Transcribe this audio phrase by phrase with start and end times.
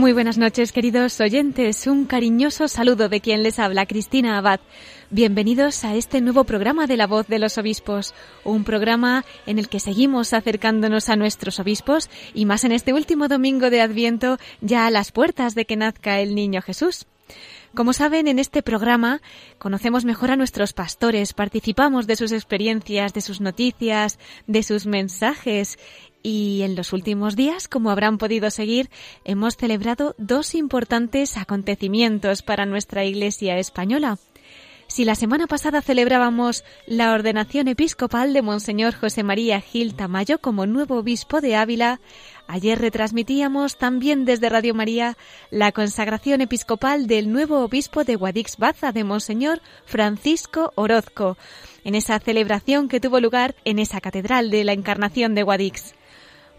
[0.00, 1.86] Muy buenas noches, queridos oyentes.
[1.86, 4.58] Un cariñoso saludo de quien les habla, Cristina Abad.
[5.10, 9.68] Bienvenidos a este nuevo programa de La Voz de los Obispos, un programa en el
[9.68, 14.86] que seguimos acercándonos a nuestros obispos y más en este último domingo de Adviento, ya
[14.86, 17.06] a las puertas de que nazca el niño Jesús.
[17.74, 19.20] Como saben, en este programa
[19.58, 25.78] conocemos mejor a nuestros pastores, participamos de sus experiencias, de sus noticias, de sus mensajes
[26.22, 28.90] y en los últimos días, como habrán podido seguir,
[29.24, 34.18] hemos celebrado dos importantes acontecimientos para nuestra Iglesia española.
[34.90, 40.66] Si la semana pasada celebrábamos la ordenación episcopal de Monseñor José María Gil Tamayo como
[40.66, 42.00] nuevo obispo de Ávila,
[42.48, 45.16] ayer retransmitíamos también desde Radio María
[45.52, 51.38] la consagración episcopal del nuevo obispo de Guadix Baza de Monseñor Francisco Orozco,
[51.84, 55.94] en esa celebración que tuvo lugar en esa catedral de la Encarnación de Guadix.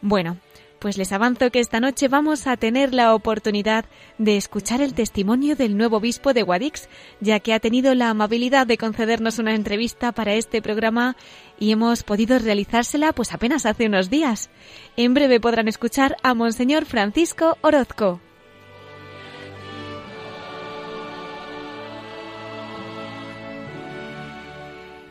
[0.02, 0.38] Bueno,
[0.82, 3.86] pues les avanzo que esta noche vamos a tener la oportunidad
[4.18, 8.66] de escuchar el testimonio del nuevo obispo de Guadix, ya que ha tenido la amabilidad
[8.66, 11.16] de concedernos una entrevista para este programa
[11.60, 14.50] y hemos podido realizársela pues apenas hace unos días.
[14.98, 18.20] En breve podrán escuchar a Monseñor Francisco Orozco.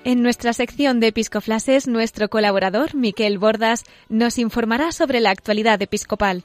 [0.02, 6.44] En nuestra sección de Episcoflases, nuestro colaborador, Miquel Bordas, nos informará sobre la actualidad episcopal.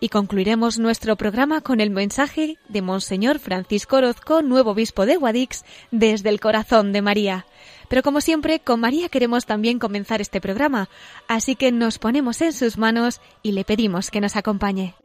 [0.00, 5.64] Y concluiremos nuestro programa con el mensaje de Monseñor Francisco Orozco, nuevo obispo de Guadix,
[5.92, 7.46] desde el corazón de María.
[7.88, 10.88] Pero como siempre, con María queremos también comenzar este programa,
[11.28, 14.96] así que nos ponemos en sus manos y le pedimos que nos acompañe.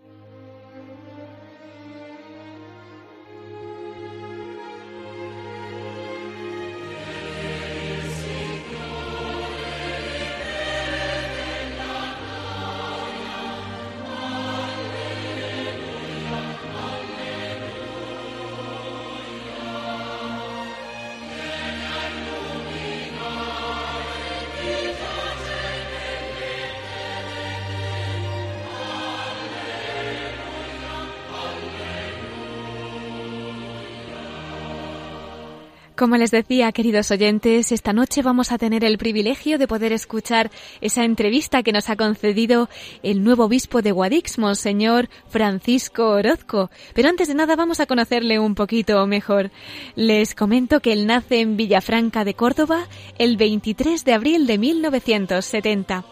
[36.02, 40.50] Como les decía, queridos oyentes, esta noche vamos a tener el privilegio de poder escuchar
[40.82, 42.70] esa entrevista que nos ha concedido
[43.04, 46.72] el nuevo obispo de Guadix, Monseñor Francisco Orozco.
[46.96, 49.52] Pero antes de nada vamos a conocerle un poquito mejor.
[49.94, 52.88] Les comento que él nace en Villafranca de Córdoba
[53.20, 56.04] el 23 de abril de 1970.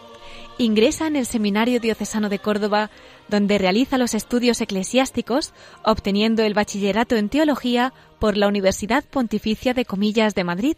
[0.60, 2.90] Ingresa en el Seminario Diocesano de Córdoba,
[3.28, 5.54] donde realiza los estudios eclesiásticos,
[5.84, 10.76] obteniendo el bachillerato en teología por la Universidad Pontificia de Comillas de Madrid,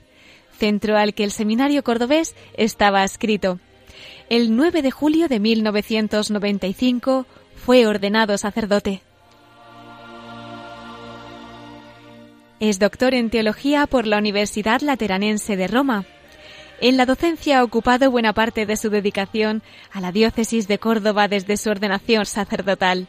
[0.56, 3.58] centro al que el seminario cordobés estaba adscrito.
[4.30, 7.26] El 9 de julio de 1995
[7.56, 9.02] fue ordenado sacerdote.
[12.60, 16.06] Es doctor en teología por la Universidad Lateranense de Roma.
[16.82, 19.62] En la docencia ha ocupado buena parte de su dedicación
[19.92, 23.06] a la diócesis de Córdoba desde su ordenación sacerdotal.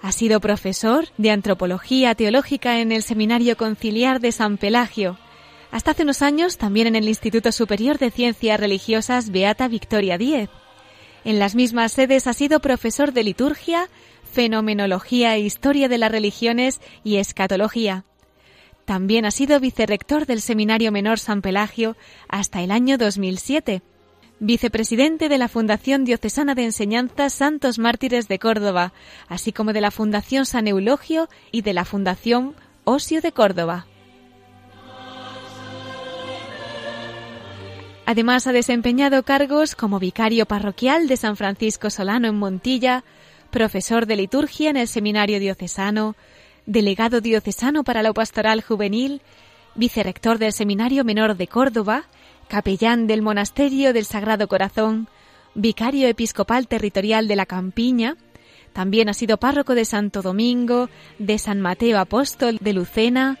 [0.00, 5.18] Ha sido profesor de antropología teológica en el Seminario Conciliar de San Pelagio.
[5.72, 10.48] Hasta hace unos años también en el Instituto Superior de Ciencias Religiosas Beata Victoria Díez.
[11.24, 13.88] En las mismas sedes ha sido profesor de liturgia,
[14.32, 18.04] fenomenología e historia de las religiones y escatología.
[18.90, 21.96] También ha sido vicerrector del Seminario Menor San Pelagio
[22.28, 23.82] hasta el año 2007.
[24.40, 28.92] Vicepresidente de la Fundación Diocesana de Enseñanza Santos Mártires de Córdoba,
[29.28, 33.86] así como de la Fundación San Eulogio y de la Fundación Osio de Córdoba.
[38.06, 43.04] Además ha desempeñado cargos como vicario parroquial de San Francisco Solano en Montilla,
[43.52, 46.16] profesor de liturgia en el Seminario Diocesano,
[46.70, 49.22] delegado diocesano para la pastoral juvenil,
[49.74, 52.04] vicerrector del Seminario Menor de Córdoba,
[52.46, 55.08] capellán del Monasterio del Sagrado Corazón,
[55.56, 58.16] vicario episcopal territorial de la Campiña,
[58.72, 60.88] también ha sido párroco de Santo Domingo,
[61.18, 63.38] de San Mateo Apóstol de Lucena,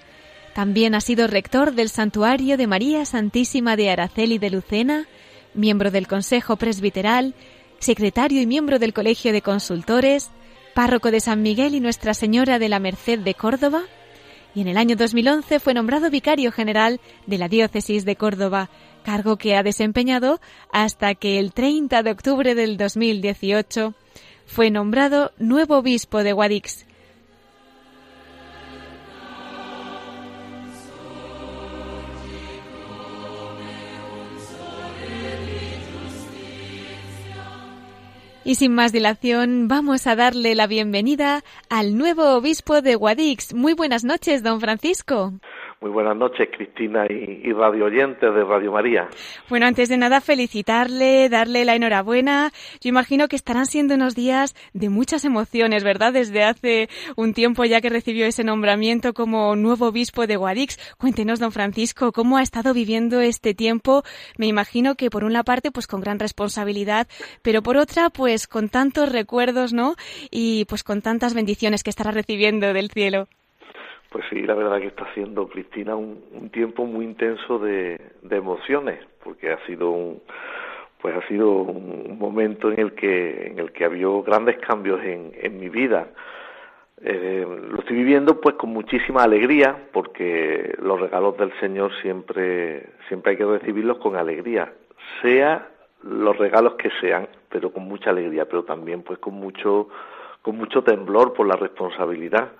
[0.52, 5.06] también ha sido rector del Santuario de María Santísima de Araceli de Lucena,
[5.54, 7.36] miembro del Consejo Presbiteral,
[7.78, 10.32] secretario y miembro del Colegio de Consultores,
[10.80, 13.82] párroco de San Miguel y Nuestra Señora de la Merced de Córdoba,
[14.54, 18.70] y en el año 2011 fue nombrado vicario general de la diócesis de Córdoba,
[19.02, 20.40] cargo que ha desempeñado
[20.72, 23.92] hasta que el 30 de octubre del 2018
[24.46, 26.86] fue nombrado nuevo obispo de Guadix.
[38.42, 43.52] Y sin más dilación, vamos a darle la bienvenida al nuevo obispo de Guadix.
[43.52, 45.34] Muy buenas noches, don Francisco.
[45.82, 49.08] Muy buenas noches, Cristina y, radio oyentes de Radio María.
[49.48, 52.52] Bueno, antes de nada, felicitarle, darle la enhorabuena.
[52.82, 56.12] Yo imagino que estarán siendo unos días de muchas emociones, ¿verdad?
[56.12, 60.78] Desde hace un tiempo ya que recibió ese nombramiento como nuevo obispo de Guadix.
[60.98, 64.02] Cuéntenos, don Francisco, cómo ha estado viviendo este tiempo.
[64.36, 67.08] Me imagino que por una parte, pues con gran responsabilidad,
[67.40, 69.94] pero por otra, pues con tantos recuerdos, ¿no?
[70.30, 73.28] Y pues con tantas bendiciones que estará recibiendo del cielo.
[74.10, 79.52] Pues sí, la verdad que está siendo, Cristina, un, tiempo muy intenso de, emociones, porque
[79.52, 80.20] ha sido un,
[81.00, 85.00] pues ha sido un momento en el que, en el que ha habido grandes cambios
[85.04, 86.08] en, en mi vida.
[87.02, 93.30] Eh, lo estoy viviendo pues con muchísima alegría, porque los regalos del Señor siempre, siempre
[93.30, 94.72] hay que recibirlos con alegría,
[95.22, 95.68] sea
[96.02, 99.88] los regalos que sean, pero con mucha alegría, pero también pues con mucho,
[100.42, 102.50] con mucho temblor por la responsabilidad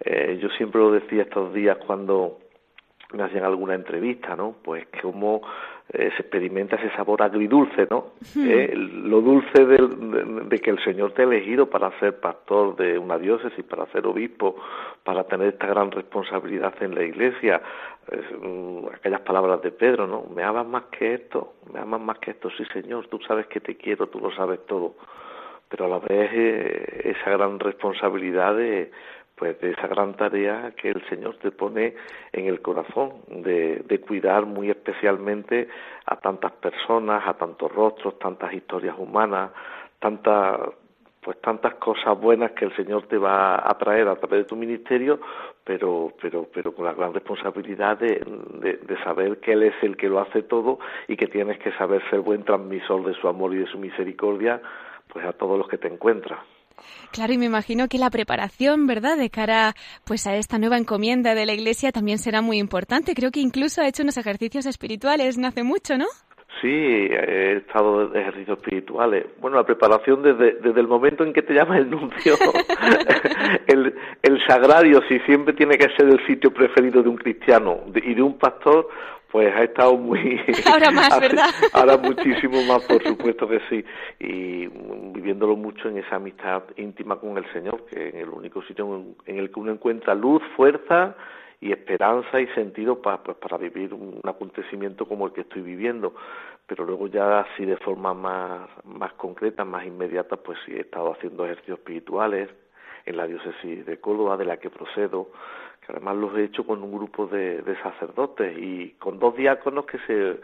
[0.00, 2.38] eh, yo siempre lo decía estos días cuando
[3.12, 4.56] me hacían alguna entrevista, ¿no?
[4.62, 5.40] Pues cómo
[5.90, 8.12] eh, se experimenta ese sabor agridulce, ¿no?
[8.36, 13.16] Eh, lo dulce de, que el Señor te ha elegido para ser pastor de una
[13.16, 14.56] diócesis, para ser obispo,
[15.02, 17.62] para tener esta gran responsabilidad en la Iglesia.
[18.42, 20.24] Mm, aquellas palabras de Pedro, ¿no?
[20.34, 23.60] Me amas más que esto, me amas más que esto, sí Señor, tú sabes que
[23.60, 24.96] te quiero, tú lo sabes todo.
[25.70, 26.30] Pero a la vez
[27.04, 28.90] esa gran responsabilidad de
[29.38, 31.94] pues de esa gran tarea que el Señor te pone
[32.32, 35.68] en el corazón, de, de, cuidar muy especialmente
[36.06, 39.50] a tantas personas, a tantos rostros, tantas historias humanas,
[40.00, 40.60] tantas
[41.20, 44.56] pues tantas cosas buenas que el Señor te va a traer a través de tu
[44.56, 45.20] ministerio,
[45.62, 48.22] pero, pero, pero con la gran responsabilidad de,
[48.60, 52.02] de, saber que Él es el que lo hace todo y que tienes que saber
[52.08, 54.62] ser buen transmisor de su amor y de su misericordia,
[55.12, 56.40] pues a todos los que te encuentras.
[57.12, 61.34] Claro, y me imagino que la preparación, ¿verdad?, de cara pues a esta nueva encomienda
[61.34, 63.14] de la Iglesia también será muy importante.
[63.14, 66.06] Creo que incluso ha hecho unos ejercicios espirituales no hace mucho, ¿no?
[66.60, 69.26] Sí, he estado de ejercicios espirituales.
[69.40, 72.34] Bueno, la preparación desde, desde el momento en que te llama el nuncio,
[73.68, 78.12] el, el sagrario, si siempre tiene que ser el sitio preferido de un cristiano y
[78.12, 78.88] de un pastor,
[79.30, 80.40] pues ha estado muy...
[80.70, 81.50] Ahora más, ¿verdad?
[81.72, 83.84] Ahora muchísimo más, por supuesto que sí.
[84.20, 89.04] Y viviéndolo mucho en esa amistad íntima con el Señor, que es el único sitio
[89.26, 91.14] en el que uno encuentra luz, fuerza
[91.60, 96.14] y esperanza y sentido para, pues, para vivir un acontecimiento como el que estoy viviendo.
[96.66, 101.12] Pero luego ya así de forma más, más concreta, más inmediata, pues sí he estado
[101.12, 102.48] haciendo ejercicios espirituales
[103.06, 105.30] en la diócesis de Córdoba, de la que procedo,
[105.88, 110.40] además los he hecho con un grupo de, sacerdotes y con dos diáconos que se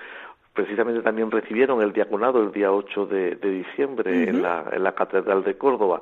[0.53, 5.43] precisamente también recibieron el diaconado el día 8 de, diciembre en, la, en la Catedral
[5.43, 6.01] de Córdoba.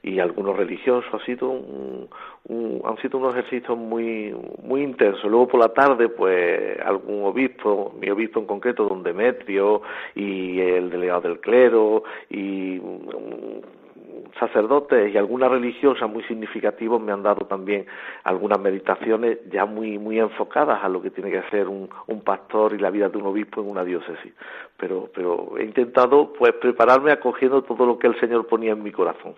[0.00, 2.08] Y algunos religiosos ha sido un,
[2.84, 5.24] han sido unos ejercicios muy muy intensos.
[5.24, 9.82] Luego por la tarde pues algún obispo mi obispo en concreto don Demetrio
[10.14, 12.80] y el delegado del clero y
[14.38, 17.86] sacerdotes y algunas religiosas muy significativos me han dado también
[18.24, 22.74] algunas meditaciones ya muy muy enfocadas a lo que tiene que ser un, un pastor
[22.74, 24.32] y la vida de un obispo en una diócesis.
[24.76, 28.92] Pero, pero he intentado pues prepararme acogiendo todo lo que el Señor ponía en mi
[28.92, 29.34] corazón.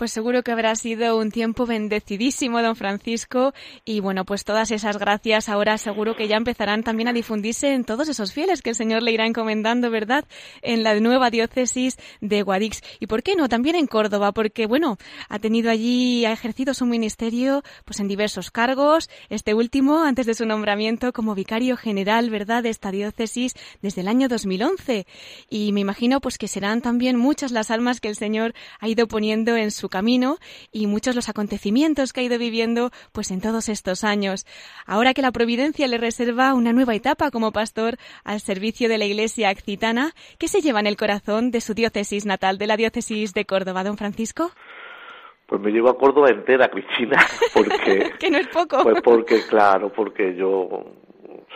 [0.00, 3.52] Pues seguro que habrá sido un tiempo bendecidísimo, don Francisco,
[3.84, 7.84] y bueno, pues todas esas gracias ahora seguro que ya empezarán también a difundirse en
[7.84, 10.24] todos esos fieles que el Señor le irá encomendando, ¿verdad?
[10.62, 12.80] En la nueva diócesis de Guadix.
[12.98, 14.96] Y por qué no, también en Córdoba, porque bueno,
[15.28, 20.32] ha tenido allí, ha ejercido su ministerio pues en diversos cargos, este último antes de
[20.32, 23.52] su nombramiento como vicario general, ¿verdad?, de esta diócesis
[23.82, 25.06] desde el año 2011.
[25.50, 29.06] Y me imagino pues que serán también muchas las almas que el Señor ha ido
[29.06, 30.38] poniendo en su camino
[30.72, 34.46] y muchos los acontecimientos que ha ido viviendo pues en todos estos años.
[34.86, 39.04] Ahora que la providencia le reserva una nueva etapa como pastor al servicio de la
[39.04, 43.34] Iglesia Accitana, ¿qué se lleva en el corazón de su diócesis natal, de la diócesis
[43.34, 44.50] de Córdoba, don Francisco?
[45.46, 47.18] Pues me llevo a Córdoba entera, Cristina,
[47.54, 48.12] porque...
[48.18, 48.84] que no es poco.
[48.84, 50.84] Pues porque, claro, porque yo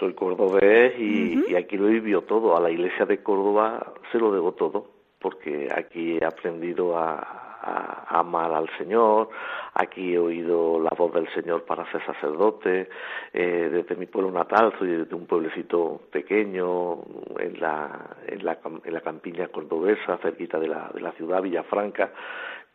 [0.01, 2.57] soy cordobés y, y aquí lo he vivido todo.
[2.57, 8.19] A la iglesia de Córdoba se lo debo todo, porque aquí he aprendido a, a,
[8.19, 9.31] amar al Señor.
[9.75, 12.89] Aquí he oído la voz del Señor para ser sacerdote.
[13.33, 16.99] Eh, desde mi pueblo natal, soy de un pueblecito pequeño
[17.39, 22.13] en la, en la, en la campiña cordobesa, cerquita de la, de la ciudad, Villafranca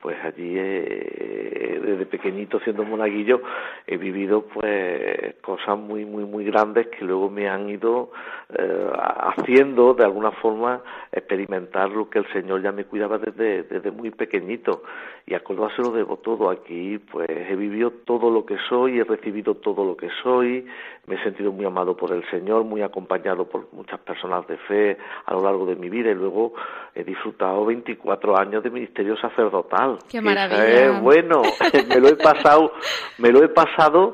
[0.02, 3.42] pues allí eh, desde pequeñito siendo monaguillo
[3.86, 8.12] he vivido pues cosas muy muy muy grandes que luego me han ido
[8.52, 13.92] eh, haciendo de alguna forma experimentar lo que el Señor ya me cuidaba desde, desde
[13.92, 14.84] muy pequeñito.
[15.26, 15.42] Y a
[15.76, 16.50] se lo debo todo.
[16.50, 20.66] Aquí pues he vivido todo lo que soy he recibido todo lo que soy
[21.06, 24.98] me he sentido muy amado por el Señor muy acompañado por muchas personas de fe
[25.26, 26.12] a lo largo de mi vida.
[26.12, 26.54] Y luego
[26.96, 31.00] he disfrutado 24 años de ministerio sacerdotal Qué maravilla.
[31.00, 31.42] bueno,
[31.88, 32.72] me lo he pasado,
[33.18, 34.14] me lo he pasado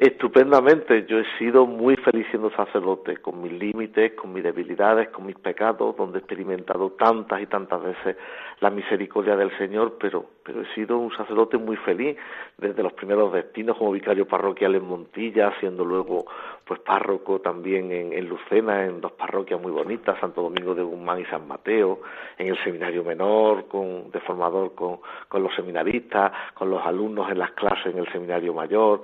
[0.00, 1.04] estupendamente.
[1.06, 5.36] Yo he sido muy feliz siendo sacerdote, con mis límites, con mis debilidades, con mis
[5.36, 8.16] pecados, donde he experimentado tantas y tantas veces
[8.60, 12.16] la misericordia del Señor, pero, pero he sido un sacerdote muy feliz
[12.56, 16.24] desde los primeros destinos como vicario parroquial en Montilla, siendo luego
[16.64, 21.20] pues párroco también en, en Lucena, en dos parroquias muy bonitas, Santo Domingo de Guzmán
[21.20, 22.00] y San Mateo,
[22.38, 27.38] en el seminario menor, con, de formador con, con los seminaristas, con los alumnos en
[27.38, 29.02] las clases en el seminario mayor,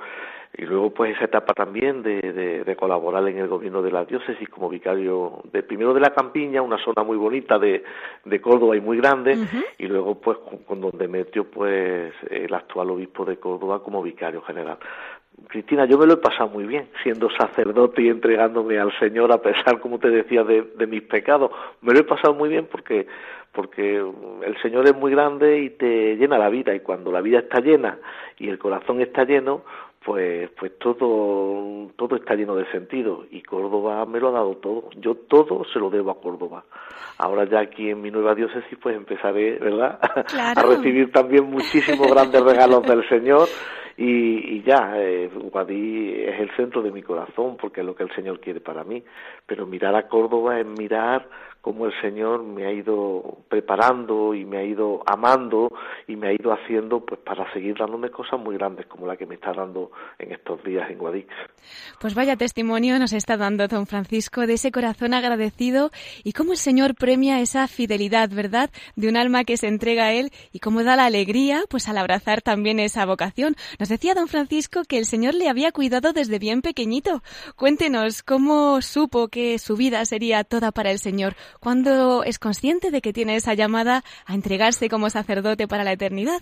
[0.59, 4.49] y luego pues esa etapa también de, de, colaborar en el gobierno de la diócesis
[4.49, 7.85] como vicario de primero de la Campiña, una zona muy bonita de,
[8.25, 9.37] de Córdoba y muy grande,
[9.79, 14.79] y luego pues con, don Demetrio pues el actual obispo de Córdoba como vicario general.
[15.49, 19.43] Cristina, yo me lo he pasado muy bien, siendo sacerdote y entregándome al Señor a
[19.43, 21.51] pesar, como te decía, de, de mis pecados.
[21.83, 23.07] Me lo he pasado muy bien porque
[23.57, 27.39] porque el Señor es muy grande y te llena la vida y cuando la vida
[27.39, 27.99] está llena
[28.39, 29.65] y el corazón está lleno,
[30.07, 34.89] pues pues todo todo está lleno de sentido y Córdoba me lo ha dado todo.
[35.01, 36.65] Yo todo se lo debo a Córdoba.
[37.19, 39.99] Ahora ya aquí en mi nueva diócesis pues empezaré verdad
[40.57, 43.49] a recibir también muchísimos grandes regalos del Señor
[43.97, 48.05] y, y ya eh, Guadí es el centro de mi corazón porque es lo que
[48.05, 49.03] el Señor quiere para mí.
[49.45, 51.29] Pero mirar a Córdoba es mirar
[51.67, 55.73] cómo el Señor me ha ido preparando y me ha ido amando
[56.07, 59.27] y me ha ido haciendo pues para seguir dándome cosas muy grandes como la que
[59.27, 61.29] me está dando en estos días en Guadix.
[62.01, 65.91] Pues vaya testimonio nos está dando don Francisco de ese corazón agradecido
[66.25, 68.71] y cómo el Señor premia esa fidelidad, ¿verdad?
[68.95, 71.99] De un alma que se entrega a él y cómo da la alegría pues al
[71.99, 73.57] abrazar también esa vocación.
[73.79, 77.23] Nos decía don Francisco que el Señor le había cuidado desde bien pequeñito.
[77.57, 83.01] Cuéntenos cómo supo que su vida sería toda para el Señor ¿Cuándo es consciente de
[83.01, 86.41] que tiene esa llamada a entregarse como sacerdote para la eternidad?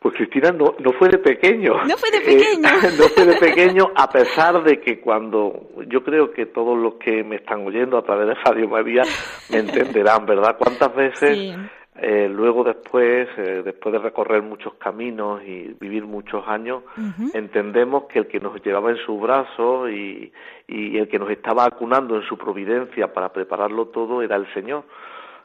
[0.00, 1.72] Pues Cristina no, no fue de pequeño.
[1.84, 2.68] No fue de pequeño.
[2.68, 6.94] Eh, no fue de pequeño, a pesar de que cuando yo creo que todos los
[6.94, 9.02] que me están oyendo a través de Radio María
[9.50, 10.56] me entenderán, ¿verdad?
[10.56, 11.56] ¿Cuántas veces
[12.00, 16.84] eh, luego después, eh, después de recorrer muchos caminos y vivir muchos años,
[17.34, 20.32] entendemos que el que nos llevaba en su brazo y,
[20.68, 24.84] y el que nos estaba acunando en su providencia para prepararlo todo era el Señor.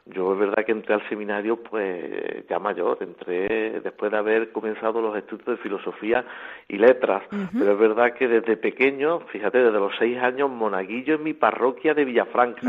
[0.06, 5.00] Yo es verdad que entré al seminario pues ya mayor, entré después de haber comenzado
[5.00, 6.22] los estudios de filosofía
[6.68, 11.22] y letras, pero es verdad que desde pequeño, fíjate, desde los seis años monaguillo en
[11.22, 12.60] mi parroquia de Villafranca.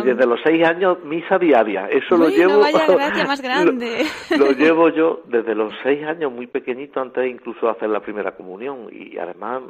[0.00, 2.62] Y desde los seis años misa diaria, eso lo llevo,
[3.28, 4.04] más grande.
[4.36, 8.32] lo, llevo yo desde los seis años muy pequeñito antes incluso de hacer la primera
[8.32, 8.88] comunión.
[8.90, 9.62] Y además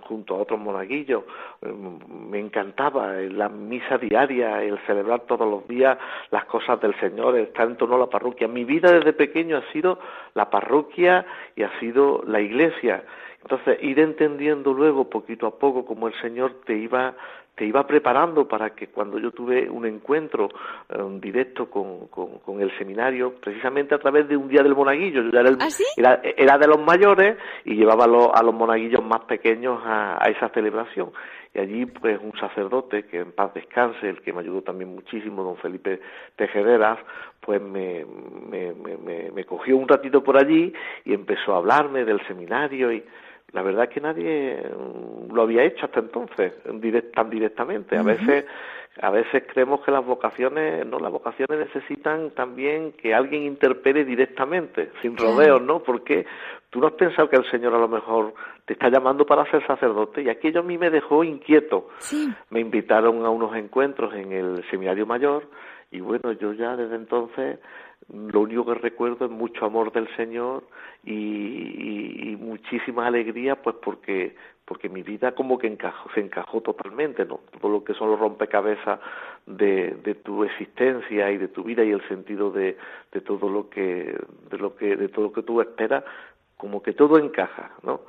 [0.00, 1.24] junto a otros monaguillos
[2.08, 5.98] me encantaba la misa diaria, el celebrar todos los días
[6.30, 8.48] las cosas del Señor, estar en torno a la parroquia.
[8.48, 9.98] Mi vida desde pequeño ha sido
[10.34, 11.26] la parroquia
[11.56, 13.04] y ha sido la iglesia.
[13.42, 17.14] Entonces, ir entendiendo luego, poquito a poco, cómo el Señor te iba
[17.54, 20.48] te iba preparando para que cuando yo tuve un encuentro
[20.88, 25.38] eh, directo con, con, el seminario, precisamente a través de un día del monaguillo, yo
[25.38, 29.80] era, ¿Ah, era, de los mayores y llevaba a los, a los monaguillos más pequeños
[29.84, 31.12] a, a, esa celebración.
[31.54, 35.42] Y allí, pues, un sacerdote, que en paz descanse, el que me ayudó también muchísimo,
[35.42, 36.00] don Felipe
[36.36, 36.98] Tejederas,
[37.40, 38.06] pues me,
[38.48, 40.72] me, me, me cogió un ratito por allí
[41.04, 43.04] y empezó a hablarme del seminario y
[43.52, 44.62] la verdad es que nadie
[45.30, 46.54] lo había hecho hasta entonces
[47.14, 47.98] tan directamente.
[47.98, 48.46] A veces
[49.00, 54.90] a veces creemos que las vocaciones no las vocaciones necesitan también que alguien interpele directamente
[55.00, 56.26] sin rodeos no porque
[56.68, 58.34] tú no has pensado que el señor a lo mejor
[58.66, 61.88] te está llamando para ser sacerdote y aquello a mí me dejó inquieto.
[62.50, 65.48] Me invitaron a unos encuentros en el seminario mayor
[65.90, 67.58] y bueno yo ya desde entonces
[68.12, 70.64] lo único que recuerdo es mucho amor del Señor
[71.04, 77.40] y, muchísima alegría, pues porque porque mi vida como que encajó, se encajó totalmente, ¿no?
[77.60, 79.00] Todo lo que son los rompecabezas
[79.46, 82.76] de, de tu existencia y de tu vida y el sentido de,
[83.12, 84.16] de todo lo que
[84.50, 86.04] de lo que de todo lo que tú esperas,
[86.56, 88.02] como que todo encaja, ¿no?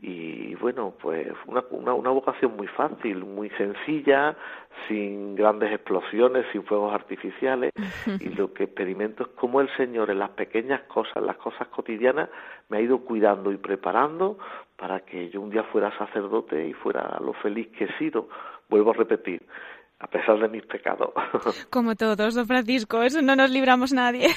[0.00, 4.36] Y bueno, pues una, una, una, vocación muy fácil, muy sencilla,
[4.86, 7.72] sin grandes explosiones, sin fuegos artificiales,
[8.20, 12.28] y lo que experimento es cómo el Señor en las pequeñas cosas, las cosas cotidianas,
[12.68, 14.38] me ha ido cuidando y preparando
[14.76, 18.28] para que yo un día fuera sacerdote y fuera lo feliz que he sido.
[18.68, 19.42] Vuelvo a repetir,
[20.00, 21.10] a pesar de mis pecados.
[21.70, 24.28] Como todos, don Francisco, eso no nos libramos nadie.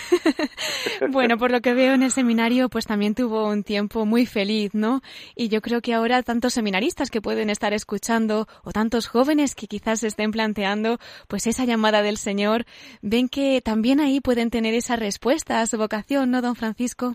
[1.11, 4.73] bueno, por lo que veo en el seminario, pues también tuvo un tiempo muy feliz,
[4.73, 5.01] ¿no?
[5.35, 9.67] Y yo creo que ahora tantos seminaristas que pueden estar escuchando o tantos jóvenes que
[9.67, 12.65] quizás se estén planteando, pues esa llamada del Señor,
[13.03, 17.13] ven que también ahí pueden tener esa respuesta a su vocación, ¿no, don Francisco?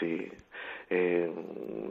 [0.00, 0.28] Sí.
[0.88, 1.30] Eh,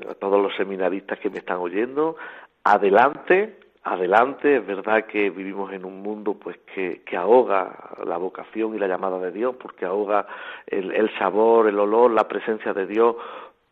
[0.09, 2.15] a todos los seminaristas que me están oyendo,
[2.63, 4.57] adelante, adelante.
[4.57, 8.87] Es verdad que vivimos en un mundo pues que, que ahoga la vocación y la
[8.87, 10.25] llamada de Dios, porque ahoga
[10.67, 13.15] el, el sabor, el olor, la presencia de Dios,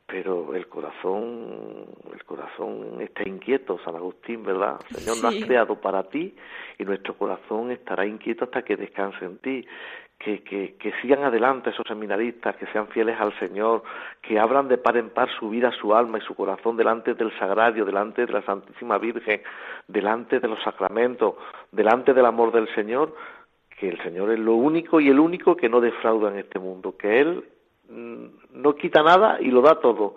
[0.06, 4.78] pero el corazón, el corazón está inquieto, San Agustín, ¿verdad?
[4.90, 5.22] El Señor sí.
[5.24, 6.36] nos ha creado para ti
[6.78, 9.66] y nuestro corazón estará inquieto hasta que descanse en ti
[10.24, 13.82] que, que, que, sigan adelante esos seminaristas, que sean fieles al Señor,
[14.22, 17.36] que abran de par en par su vida, su alma y su corazón delante del
[17.40, 19.42] Sagrario, delante de la Santísima Virgen,
[19.88, 21.36] delante de los sacramentos,
[21.72, 23.16] delante del amor del Señor,
[23.80, 26.96] que el Señor es lo único y el único que no defrauda en este mundo,
[26.96, 27.44] que Él
[27.90, 30.16] mm, no quita nada y lo da todo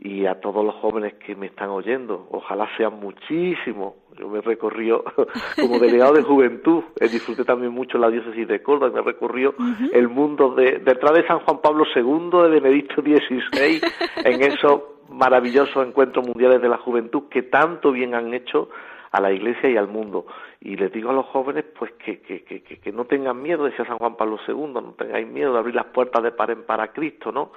[0.00, 2.28] y a todos los jóvenes que me están oyendo.
[2.30, 3.94] Ojalá sean muchísimos.
[4.16, 5.02] Yo me recorrió
[5.60, 9.62] como delegado de juventud, eh, disfruté también mucho la diócesis de Córdoba, me recorrió uh
[9.62, 9.90] -huh.
[9.92, 13.80] el mundo de, detrás de San Juan Pablo II, de Benedicto XVI,
[14.24, 18.68] en esos maravillosos encuentros mundiales de la juventud que tanto bien han hecho
[19.10, 20.26] a la Iglesia y al mundo.
[20.60, 23.86] Y les digo a los jóvenes pues que, que, que, que no tengan miedo, decía
[23.86, 26.80] San Juan Pablo II, no tengáis miedo de abrir las puertas de par en par
[26.80, 27.52] a Cristo, ¿no?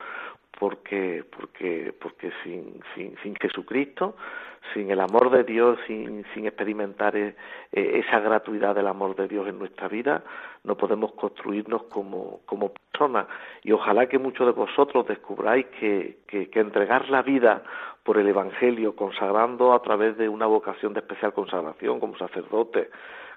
[0.60, 4.16] Porque porque porque sin sin, sin Jesucristo
[4.74, 7.36] sin el amor de Dios sin sin experimentar eh,
[7.72, 10.24] esa gratuidad del amor de Dios en nuestra vida
[10.64, 13.28] no podemos construirnos como como personas.
[13.64, 17.64] Y ojalá que muchos de vosotros descubráis que, que, que entregar la vida
[18.04, 22.90] por el Evangelio consagrando a través de una vocación de especial consagración como sacerdote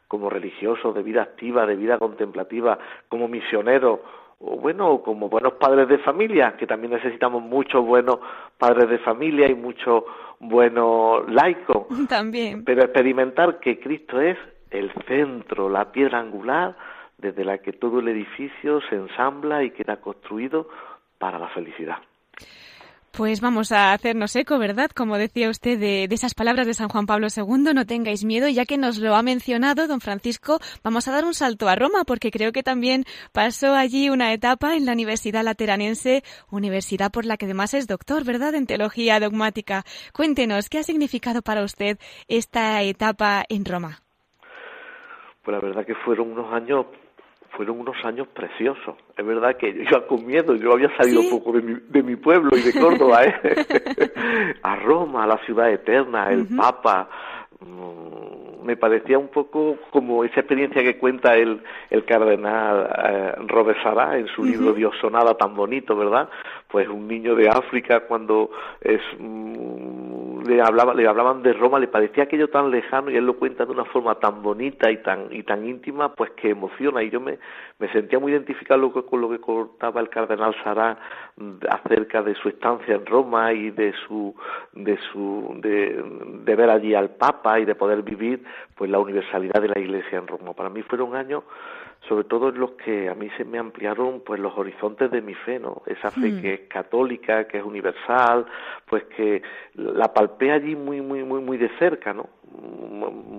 [0.09, 4.03] como religioso de vida activa de vida contemplativa como misionero
[4.41, 8.19] o bueno, como buenos padres de familia, que también necesitamos muchos buenos
[8.59, 10.05] padres de familia y muchos
[10.41, 11.87] buenos laicos.
[12.09, 12.65] También.
[12.65, 14.37] Pero experimentar que Cristo es
[14.71, 16.77] el centro, la piedra angular
[17.19, 20.69] desde la que todo el edificio se ensambla y queda construido
[21.19, 21.99] para la felicidad.
[23.17, 24.91] Pues vamos a hacernos eco, ¿verdad?
[24.91, 28.49] Como decía usted de, de, esas palabras de San Juan Pablo II, no tengáis miedo,
[28.49, 32.03] ya que nos lo ha mencionado don Francisco, vamos a dar un salto a Roma,
[32.05, 37.37] porque creo que también pasó allí una etapa en la Universidad Lateranense, universidad por la
[37.37, 38.57] que además es doctor, ¿verdad?
[38.57, 39.85] En teología dogmática.
[40.13, 44.01] Cuéntenos, ¿qué ha significado para usted esta etapa en Roma?
[45.45, 46.87] Pues la verdad que fueron unos años
[47.57, 48.97] fueron unos años preciosos.
[49.17, 51.31] Es verdad que yo iba con miedo, yo había salido ¿Sí?
[51.31, 53.35] poco de mi, de mi pueblo y de Córdoba, ¿eh?
[54.63, 56.57] a Roma, a la ciudad eterna, el uh -huh.
[56.57, 57.09] Papa.
[57.61, 63.79] Mm, me parecía un poco como esa experiencia que cuenta el, el cardenal eh, Robert
[63.83, 64.51] Sará en su uh -huh.
[64.51, 66.29] libro Dios sonada tan bonito, ¿verdad?
[66.69, 70.04] Pues un niño de África cuando es mm,
[70.45, 73.65] le hablaba le hablaban de Roma le parecía aquello tan lejano y él lo cuenta
[73.65, 77.03] de una forma tan bonita y tan y tan íntima pues que emociona.
[77.03, 77.39] Y yo me,
[77.79, 80.99] me sentía muy identificado con lo que contaba el cardenal Sará
[81.69, 84.35] acerca de su estancia en Roma y de su
[84.73, 86.05] de su de,
[86.45, 90.19] de ver allí al Papa y de poder vivir pues la universalidad de la Iglesia
[90.19, 90.53] en Roma.
[90.53, 91.45] Para mí fueron años
[92.09, 95.35] sobre todo en los que a mí se me ampliaron pues los horizontes de mi
[95.35, 95.83] fe, ¿no?
[95.87, 96.41] Esa fe mm.
[96.41, 98.47] que es católica, que es universal,
[98.87, 99.43] pues que
[99.75, 102.29] la palpé allí muy muy muy muy de cerca, ¿no?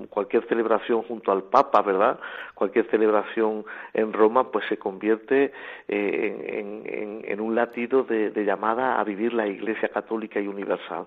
[0.09, 2.19] Cualquier celebración junto al Papa, ¿verdad?
[2.53, 5.53] Cualquier celebración en Roma, pues se convierte
[5.87, 10.47] eh, en, en, en, un latido de, de llamada a vivir la Iglesia católica y
[10.47, 11.05] universal.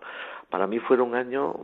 [0.50, 1.54] Para mí fueron años,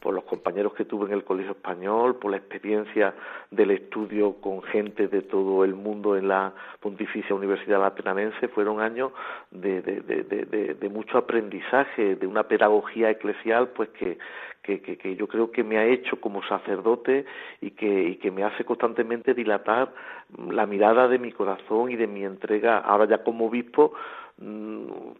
[0.00, 3.12] por los compañeros que tuve en el Colegio Español, por la experiencia
[3.50, 9.10] del estudio con gente de todo el mundo en la Pontificia Universidad Lateranense, fueron años
[9.50, 14.18] de, de, de, de, mucho aprendizaje, de una pedagogía eclesial, pues que,
[14.62, 17.24] que, que, yo creo que me ha hecho como sacerdote
[17.60, 19.92] y que, y que me hace constantemente dilatar
[20.50, 22.78] la mirada de mi corazón y de mi entrega.
[22.78, 23.94] Ahora ya como obispo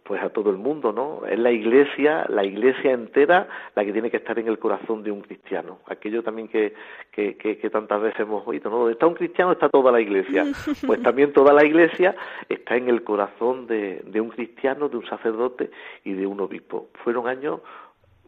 [0.03, 1.25] pues a todo el mundo, ¿no?
[1.27, 5.11] Es la iglesia, la iglesia entera la que tiene que estar en el corazón de
[5.11, 5.79] un cristiano.
[5.87, 6.73] Aquello también que,
[7.11, 8.77] que, que, tantas veces hemos oído, ¿no?
[8.77, 10.45] Donde está un cristiano está toda la iglesia.
[10.87, 12.15] Pues también toda la iglesia
[12.47, 15.69] está en el corazón de, de un cristiano, de un sacerdote
[16.03, 16.87] y de un obispo.
[17.03, 17.59] Fueron años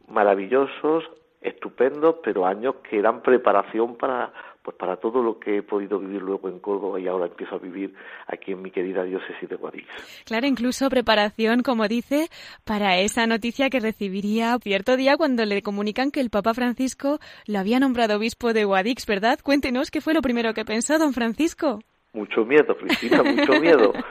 [0.07, 1.09] maravillosos,
[1.41, 4.31] estupendos, pero años que eran preparación para
[4.63, 7.59] pues para todo lo que he podido vivir luego en Córdoba y ahora empiezo a
[7.59, 7.93] vivir
[8.27, 9.87] aquí en mi querida diócesis de Guadix.
[10.25, 12.27] Claro, incluso preparación, como dice,
[12.63, 17.59] para esa noticia que recibiría cierto día cuando le comunican que el Papa Francisco lo
[17.59, 19.39] había nombrado obispo de Guadix, ¿verdad?
[19.43, 21.79] Cuéntenos qué fue lo primero que pensó don Francisco.
[22.13, 23.93] Mucho miedo, Cristina, mucho miedo.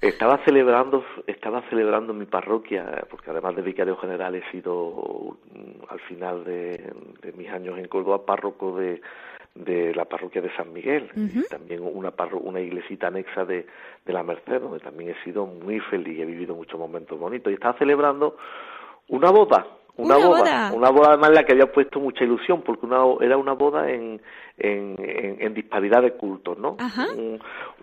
[0.00, 6.00] Estaba celebrando, estaba celebrando mi parroquia, porque además de vicario general he sido mm, al
[6.00, 9.00] final de mis años en Córdoba párroco de,
[9.54, 13.66] de la parroquia de San Miguel y también una una iglesita anexa de,
[14.04, 17.50] de la Merced donde también he sido muy feliz y he vivido muchos momentos bonitos.
[17.50, 18.36] Y estaba celebrando
[19.08, 22.86] una boda una, boda, una boda además en la que había puesto mucha ilusión porque
[22.86, 24.22] una, era una boda en,
[24.56, 26.78] en, en, disparidad de cultos no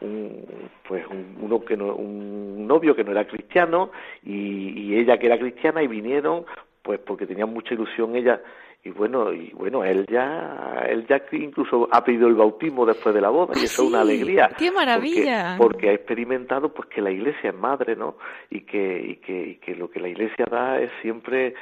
[0.02, 0.46] un,
[0.88, 3.92] pues un, uno que no, un novio que no era cristiano
[4.24, 6.46] y, y ella que era cristiana y vinieron
[6.82, 8.42] pues porque tenían mucha ilusión ella
[8.82, 13.20] y bueno y bueno él ya él ya incluso ha pedido el bautismo después de
[13.20, 15.56] la boda y eso es una alegría qué maravilla.
[15.58, 18.16] porque, ha experimentado pues que la iglesia es madre no
[18.50, 21.56] y que y que, y que lo que la iglesia da es siempre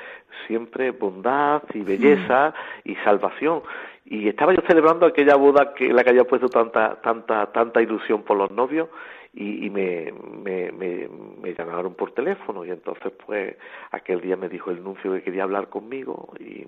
[0.45, 2.53] siempre bondad y belleza
[2.83, 3.61] y salvación.
[4.05, 8.23] Y estaba yo celebrando aquella boda que la que había puesto tanta tanta tanta ilusión
[8.23, 8.89] por los novios
[9.33, 13.55] y, me, me, me, llamaron por teléfono y entonces pues
[13.91, 16.65] aquel día me dijo el nuncio que quería hablar conmigo y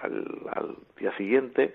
[0.00, 1.72] al, al día siguiente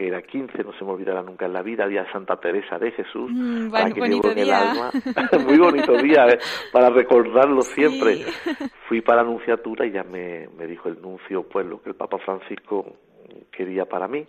[0.00, 2.78] que era 15, no se me olvidará nunca en la vida, día de Santa Teresa
[2.78, 4.72] de Jesús, mm, para que bonito día.
[5.46, 6.38] muy bonito día, eh,
[6.72, 8.24] para recordarlo siempre.
[8.88, 11.96] Fui para la Anunciatura y ya me, me dijo el nuncio, pues lo que el
[11.96, 12.96] Papa Francisco
[13.50, 14.26] quería para mí.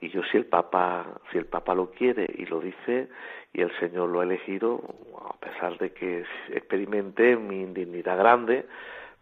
[0.00, 3.08] Y yo si el Papa, si el Papa lo quiere y lo dice,
[3.52, 4.82] y el Señor lo ha elegido,
[5.28, 8.66] a pesar de que experimenté mi indignidad grande,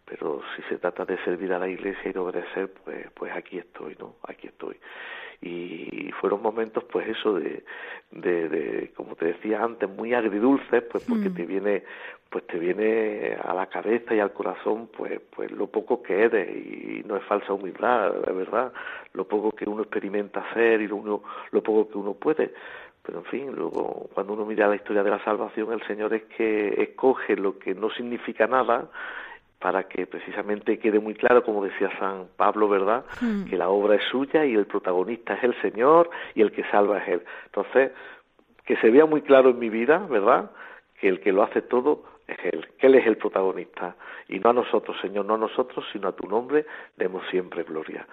[0.04, 3.58] pero si se trata de servir a la Iglesia y de obedecer, pues, pues aquí
[3.58, 4.16] estoy, ¿no?
[4.26, 4.76] Aquí estoy.
[5.42, 7.64] Y fueron momentos, pues eso, de,
[8.12, 11.34] de, de como te decía antes, muy agridulces, pues porque mm.
[11.34, 11.82] te viene,
[12.30, 16.48] pues te viene a la cabeza y al corazón, pues, pues lo poco que eres.
[16.48, 18.72] Y no es falsa humildad, de verdad,
[19.14, 22.54] lo poco que uno experimenta hacer y lo, uno, lo poco que uno puede.
[23.02, 26.22] Pero en fin, luego cuando uno mira la historia de la salvación, el Señor es
[26.36, 28.88] que escoge lo que no significa nada
[29.62, 33.04] para que precisamente quede muy claro, como decía San Pablo, ¿verdad?
[33.20, 33.44] Hmm.
[33.44, 36.98] Que la obra es suya y el protagonista es el Señor y el que salva
[36.98, 37.22] es Él.
[37.46, 37.92] Entonces,
[38.64, 40.50] que se vea muy claro en mi vida, ¿verdad?
[41.00, 43.94] Que el que lo hace todo es Él, que Él es el protagonista.
[44.28, 48.04] Y no a nosotros, Señor, no a nosotros, sino a tu nombre, demos siempre gloria.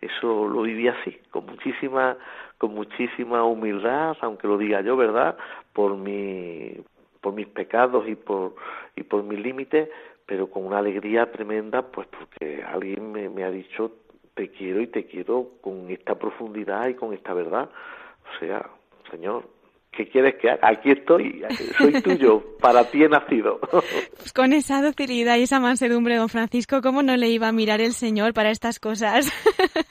[0.00, 2.16] Eso lo viví así, con muchísima
[2.58, 5.36] con muchísima humildad, aunque lo diga yo, ¿verdad?
[5.72, 6.72] Por mi
[7.20, 8.54] por mis pecados y por
[8.96, 9.88] y por mis límites,
[10.26, 13.92] pero con una alegría tremenda, pues porque alguien me, me ha dicho
[14.36, 17.70] te quiero y te quiero con esta profundidad y con esta verdad.
[17.70, 18.68] O sea,
[19.10, 19.48] Señor,
[19.90, 20.68] ¿qué quieres que haga?
[20.68, 21.42] Aquí estoy,
[21.78, 23.58] soy tuyo, para ti he nacido.
[23.60, 27.80] Pues con esa docilidad y esa mansedumbre, don Francisco, ¿cómo no le iba a mirar
[27.80, 29.32] el Señor para estas cosas?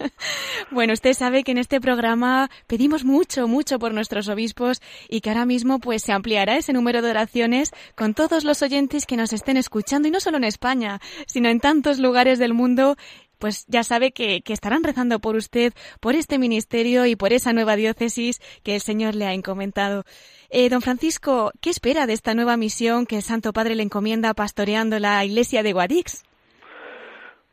[0.71, 5.29] bueno, usted sabe que en este programa pedimos mucho, mucho por nuestros obispos y que
[5.29, 9.33] ahora mismo pues se ampliará ese número de oraciones con todos los oyentes que nos
[9.33, 12.95] estén escuchando y no solo en España, sino en tantos lugares del mundo
[13.37, 17.75] pues ya sabe que, estarán rezando por usted, por este ministerio y por esa nueva
[17.75, 20.05] diócesis que el Señor le ha encomendado.
[20.49, 24.33] Eh, don Francisco, ¿qué espera de esta nueva misión que el Santo Padre le encomienda
[24.33, 26.23] pastoreando la iglesia de Guadix?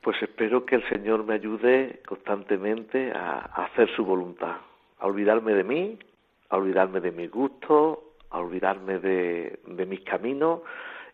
[0.02, 4.56] Pues espero que el Señor me ayude constantemente a, hacer su voluntad,
[4.98, 5.98] a olvidarme de mí,
[6.48, 7.98] a olvidarme de mis gustos,
[8.30, 10.60] a olvidarme de mis caminos,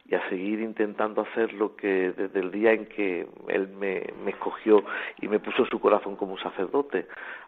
[0.09, 4.31] y a seguir intentando hacer lo que desde el día en que Él me, me
[4.31, 4.83] escogió
[5.20, 7.07] y me puso su corazón como un sacerdote,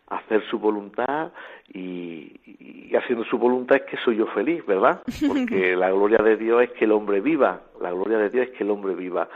[0.08, 1.32] hacer su voluntad
[1.72, 5.02] y, y, haciendo su voluntad es que soy yo feliz, ¿verdad?
[5.26, 8.56] Porque la gloria de Dios es que el hombre viva, la gloria de Dios es
[8.56, 9.28] que el hombre viva.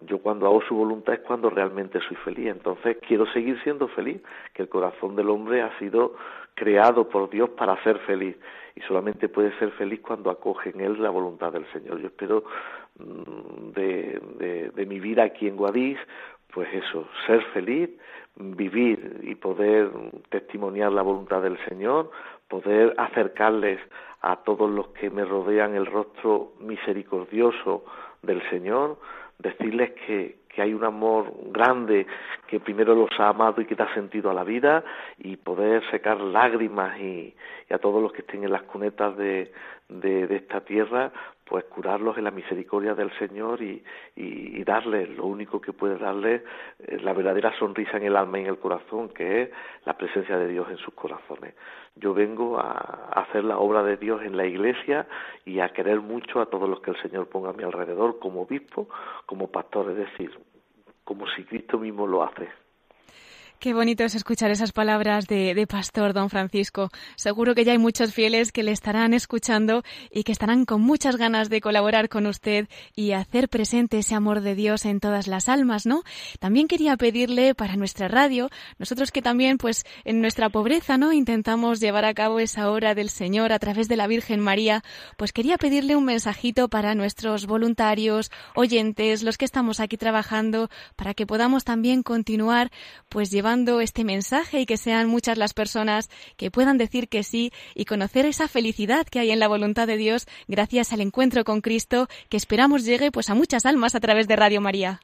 [0.00, 4.20] Yo cuando hago su voluntad es cuando realmente soy feliz, entonces quiero seguir siendo feliz,
[4.52, 6.14] que el corazón del hombre ha sido
[6.54, 8.36] creado por Dios para ser feliz
[8.74, 12.00] y solamente puede ser feliz cuando acoge en él la voluntad del Señor.
[12.00, 12.44] Yo espero
[12.98, 16.00] mm, de, de, mi vida aquí en Guadix
[16.52, 17.90] pues eso, ser feliz,
[18.36, 19.90] vivir y poder
[20.28, 22.10] testimoniar la voluntad del Señor,
[22.48, 23.80] poder acercarles
[24.20, 27.84] a todos los que me rodean el rostro misericordioso
[28.22, 28.98] del Señor,
[29.38, 32.06] decirles que, que hay un amor grande
[32.46, 34.84] que primero los ha amado y que da sentido a la vida
[35.18, 37.34] y poder secar lágrimas y,
[37.68, 39.52] y a todos los que estén en las cunetas de,
[39.88, 41.10] de, de, esta tierra,
[41.52, 43.84] pues curarlos en la misericordia del Señor y,
[44.64, 46.40] darles lo único que puede darles
[46.78, 49.50] eh, la verdadera sonrisa en el alma y en el corazón, que es
[49.84, 51.54] la presencia de Dios en sus corazones.
[51.96, 55.06] Yo vengo a hacer la obra de Dios en la iglesia
[55.44, 58.40] y a querer mucho a todos los que el Señor ponga a mi alrededor como
[58.42, 58.88] obispo,
[59.26, 60.30] como pastor, es decir,
[61.04, 62.48] como si Cristo mismo lo hace.
[63.62, 66.90] Qué bonito es escuchar esas palabras de, de, Pastor Don Francisco.
[67.14, 71.14] Seguro que ya hay muchos fieles que le estarán escuchando y que estarán con muchas
[71.14, 75.48] ganas de colaborar con usted y hacer presente ese amor de Dios en todas las
[75.48, 76.02] almas, ¿no?
[76.40, 81.12] También quería pedirle para nuestra radio, nosotros que también, pues, en nuestra pobreza, ¿no?
[81.12, 84.82] Intentamos llevar a cabo esa hora del Señor a través de la Virgen María,
[85.16, 91.14] pues quería pedirle un mensajito para nuestros voluntarios, oyentes, los que estamos aquí trabajando, para
[91.14, 92.72] que podamos también continuar,
[93.08, 97.52] pues, llevando este mensaje y que sean muchas las personas que puedan decir que sí
[97.74, 101.60] y conocer esa felicidad que hay en la voluntad de Dios gracias al encuentro con
[101.60, 105.00] Cristo que esperamos llegue pues a muchas almas a través de Radio María.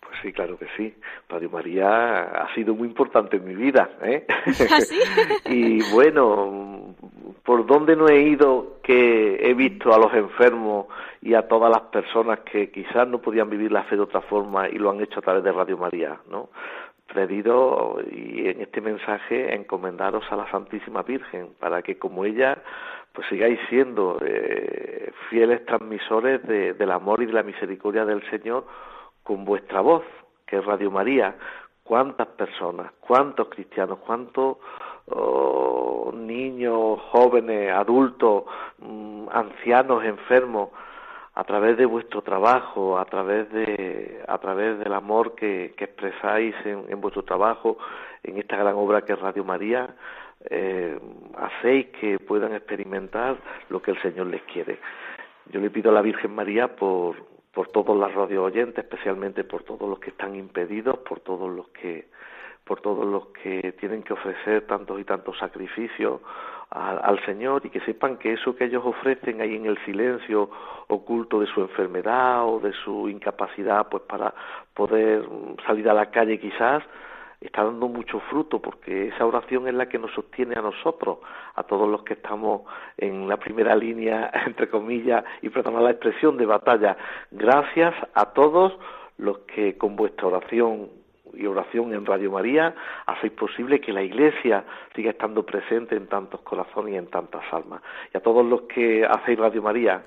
[0.00, 0.92] Pues sí, claro que sí.
[1.28, 3.90] Radio María ha sido muy importante en mi vida.
[4.02, 4.26] ¿eh?
[4.70, 4.98] ¿Ah, sí?
[5.46, 6.96] y bueno,
[7.44, 10.86] por dónde no he ido que he visto a los enfermos
[11.22, 14.68] y a todas las personas que quizás no podían vivir la fe de otra forma
[14.68, 16.50] y lo han hecho a través de Radio María, ¿no?
[17.12, 22.58] Pedido y en este mensaje encomendaros a la Santísima Virgen para que como ella
[23.12, 28.66] pues sigáis siendo eh, fieles transmisores de, del amor y de la misericordia del Señor
[29.22, 30.04] con vuestra voz,
[30.46, 31.34] que es Radio María.
[31.82, 34.58] ¿Cuántas personas, cuántos cristianos, cuántos
[35.06, 38.44] oh, niños, jóvenes, adultos,
[38.78, 40.70] mmm, ancianos, enfermos
[41.36, 46.54] a través de vuestro trabajo, a través de a través del amor que, que expresáis
[46.64, 47.76] en, en, vuestro trabajo,
[48.22, 49.94] en esta gran obra que es Radio María,
[50.48, 50.98] eh,
[51.36, 53.36] hacéis que puedan experimentar
[53.68, 54.78] lo que el Señor les quiere.
[55.52, 57.16] Yo le pido a la Virgen María por,
[57.52, 61.68] por todos los radio oyentes, especialmente por todos los que están impedidos, por todos los
[61.68, 62.08] que
[62.64, 66.20] por todos los que tienen que ofrecer tantos y tantos sacrificios
[66.76, 70.50] al, Señor y que sepan que eso que ellos ofrecen ahí en el silencio
[70.88, 74.34] oculto de su enfermedad o de su incapacidad pues para
[74.74, 75.26] poder
[75.66, 76.82] salir a la calle quizás
[77.40, 81.18] está dando mucho fruto porque esa oración es la que nos sostiene a nosotros,
[81.54, 82.62] a todos los que estamos
[82.96, 86.96] en la primera línea, entre comillas, y perdona la expresión de batalla.
[87.30, 88.78] Gracias a todos
[89.18, 90.88] los que con vuestra oración
[91.36, 92.74] y oración en Radio María
[93.06, 97.82] hacéis posible que la Iglesia siga estando presente en tantos corazones y en tantas almas.
[98.12, 100.02] Y a todos los que hacéis Radio María,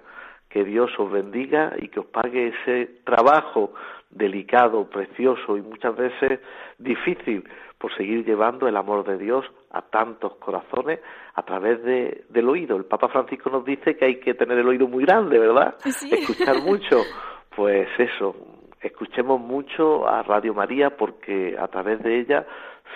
[0.50, 3.74] que Dios os bendiga y que os pague ese trabajo
[4.10, 6.40] delicado, precioso y muchas veces
[6.80, 11.00] difícil por seguir llevando el amor de Dios a tantos corazones
[11.36, 12.76] a través de, del oído.
[12.76, 15.76] El Papa Francisco nos dice que hay que tener el oído muy grande, ¿verdad?
[15.80, 16.10] Sí.
[16.14, 17.02] Escuchar mucho.
[17.56, 18.36] Pues eso,
[18.82, 22.46] escuchemos mucho a Radio María porque a través de ella,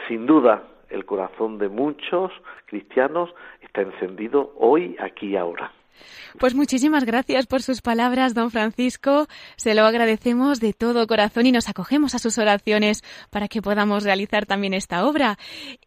[0.07, 2.31] sin duda, el corazón de muchos
[2.65, 5.71] cristianos está encendido hoy, aquí y ahora.
[6.39, 9.27] Pues muchísimas gracias por sus palabras, don Francisco.
[9.55, 14.03] Se lo agradecemos de todo corazón y nos acogemos a sus oraciones para que podamos
[14.03, 15.37] realizar también esta obra.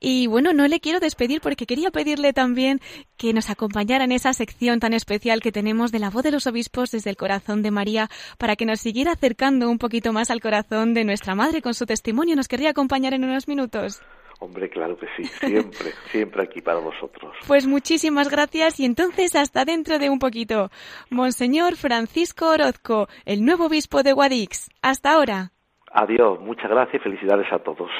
[0.00, 2.80] Y bueno, no le quiero despedir porque quería pedirle también
[3.16, 6.46] que nos acompañara en esa sección tan especial que tenemos de la voz de los
[6.46, 10.40] obispos desde el corazón de María para que nos siguiera acercando un poquito más al
[10.40, 12.36] corazón de nuestra madre con su testimonio.
[12.36, 14.00] ¿Nos querría acompañar en unos minutos?
[14.38, 17.34] Hombre, claro que sí, siempre, siempre aquí para vosotros.
[17.46, 20.70] Pues muchísimas gracias y entonces hasta dentro de un poquito.
[21.10, 24.70] Monseñor Francisco Orozco, el nuevo obispo de Guadix.
[24.82, 25.52] Hasta ahora.
[25.92, 27.90] Adiós, muchas gracias y felicidades a todos.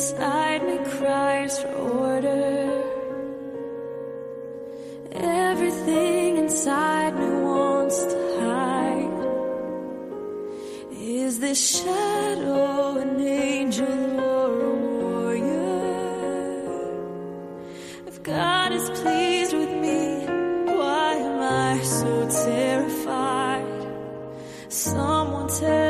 [0.00, 2.82] inside me cries for order.
[5.12, 9.18] Everything inside me wants to hide.
[10.92, 15.82] Is this shadow an angel or a warrior?
[18.06, 20.02] If God is pleased with me,
[20.80, 22.12] why am I so
[22.46, 23.66] terrified?
[24.70, 25.89] Someone tell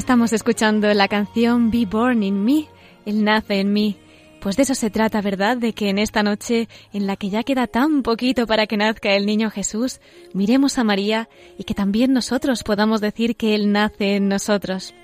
[0.00, 2.68] Estamos escuchando la canción Be Born in Me,
[3.04, 3.98] Él nace en mí.
[4.40, 5.58] Pues de eso se trata, ¿verdad?
[5.58, 9.12] De que en esta noche, en la que ya queda tan poquito para que nazca
[9.12, 10.00] el niño Jesús,
[10.32, 14.94] miremos a María y que también nosotros podamos decir que Él nace en nosotros.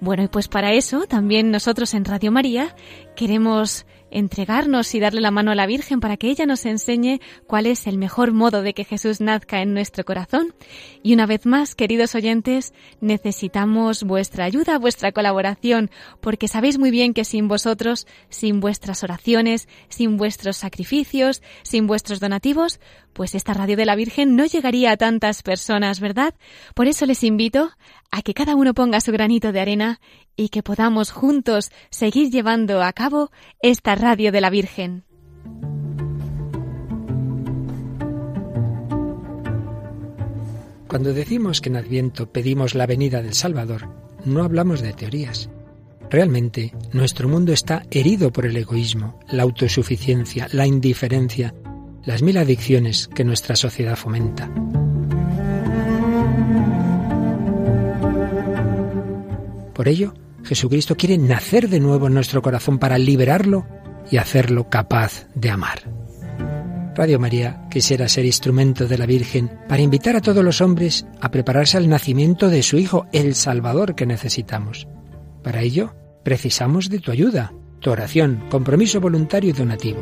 [0.00, 2.74] Bueno, y pues para eso también nosotros en Radio María
[3.14, 7.66] queremos entregarnos y darle la mano a la Virgen para que ella nos enseñe cuál
[7.66, 10.54] es el mejor modo de que Jesús nazca en nuestro corazón.
[11.02, 17.12] Y una vez más, queridos oyentes, necesitamos vuestra ayuda, vuestra colaboración, porque sabéis muy bien
[17.12, 22.80] que sin vosotros, sin vuestras oraciones, sin vuestros sacrificios, sin vuestros donativos,
[23.12, 26.34] pues esta radio de la Virgen no llegaría a tantas personas, ¿verdad?
[26.74, 27.70] Por eso les invito
[28.14, 30.00] a que cada uno ponga su granito de arena
[30.36, 35.02] y que podamos juntos seguir llevando a cabo esta radio de la Virgen.
[40.86, 43.88] Cuando decimos que en Adviento pedimos la venida del Salvador,
[44.24, 45.50] no hablamos de teorías.
[46.08, 51.52] Realmente, nuestro mundo está herido por el egoísmo, la autosuficiencia, la indiferencia,
[52.04, 54.52] las mil adicciones que nuestra sociedad fomenta.
[59.74, 60.14] Por ello,
[60.44, 63.66] Jesucristo quiere nacer de nuevo en nuestro corazón para liberarlo
[64.10, 65.90] y hacerlo capaz de amar.
[66.94, 71.30] Radio María quisiera ser instrumento de la Virgen para invitar a todos los hombres a
[71.32, 74.86] prepararse al nacimiento de su Hijo, el Salvador que necesitamos.
[75.42, 79.98] Para ello, precisamos de tu ayuda, tu oración, compromiso voluntario y donativo.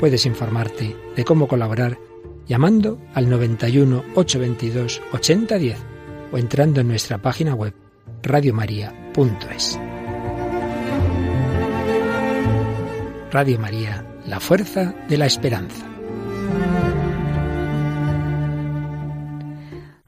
[0.00, 1.98] Puedes informarte de cómo colaborar
[2.48, 5.78] llamando al 91 822 8010
[6.32, 7.85] o entrando en nuestra página web
[8.26, 9.78] radiomaria.es.
[13.30, 15.95] Radio María, la fuerza de la esperanza.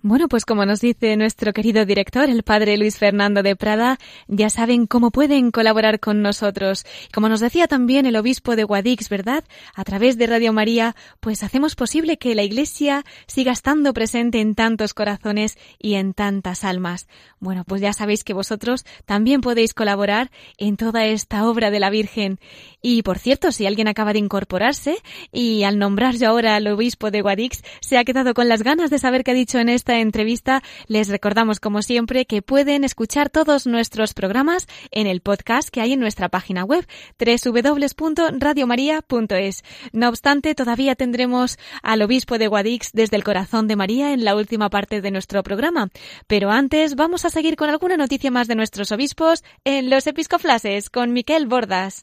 [0.09, 4.49] Bueno, pues como nos dice nuestro querido director, el padre Luis Fernando de Prada, ya
[4.49, 6.87] saben cómo pueden colaborar con nosotros.
[7.13, 9.45] Como nos decía también el obispo de Guadix, ¿verdad?
[9.75, 14.55] A través de Radio María, pues hacemos posible que la Iglesia siga estando presente en
[14.55, 17.07] tantos corazones y en tantas almas.
[17.39, 21.91] Bueno, pues ya sabéis que vosotros también podéis colaborar en toda esta obra de la
[21.91, 22.41] Virgen.
[22.81, 24.99] Y por cierto, si alguien acaba de incorporarse
[25.33, 28.91] y al nombrar yo ahora al obispo de Guadix se ha quedado con las ganas
[28.91, 33.31] de saber qué ha dicho en esta entrevista, les recordamos como siempre que pueden escuchar
[33.31, 36.87] todos nuestros programas en el podcast que hay en nuestra página web
[37.19, 39.65] www.radiomaria.es.
[39.93, 44.37] No obstante, todavía tendremos al obispo de Guadix desde el corazón de María en la
[44.37, 45.89] última parte de nuestro programa.
[46.27, 50.91] Pero antes vamos a seguir con alguna noticia más de nuestros obispos en los episcoflases
[50.91, 52.03] con Miquel Bordas.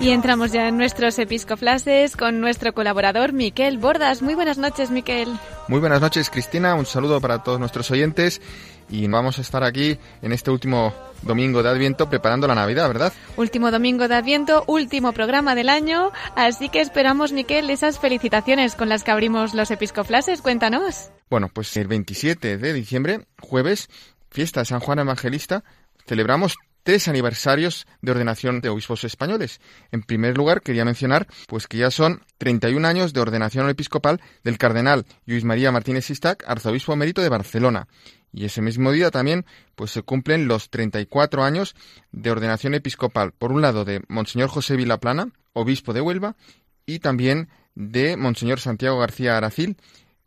[0.00, 4.22] Y entramos ya en nuestros episcoflases con nuestro colaborador Miquel Bordas.
[4.22, 5.28] Muy buenas noches, Miquel.
[5.66, 6.76] Muy buenas noches, Cristina.
[6.76, 8.40] Un saludo para todos nuestros oyentes.
[8.88, 13.12] Y vamos a estar aquí en este último domingo de Adviento preparando la Navidad, ¿verdad?
[13.36, 16.12] Último domingo de Adviento, último programa del año.
[16.36, 20.42] Así que esperamos, Miquel, esas felicitaciones con las que abrimos los episcoflases.
[20.42, 21.10] Cuéntanos.
[21.28, 23.90] Bueno, pues el 27 de diciembre, jueves,
[24.30, 25.64] fiesta de San Juan Evangelista,
[26.06, 26.56] celebramos
[26.88, 29.60] tres aniversarios de ordenación de obispos españoles.
[29.92, 34.56] En primer lugar, quería mencionar pues que ya son 31 años de ordenación episcopal del
[34.56, 37.88] cardenal Luis María Martínez Sistac, arzobispo emérito de Barcelona.
[38.32, 41.76] Y ese mismo día también pues se cumplen los 34 años
[42.10, 46.36] de ordenación episcopal, por un lado de Monseñor José Vilaplana, obispo de Huelva,
[46.86, 49.76] y también de Monseñor Santiago García Aracil,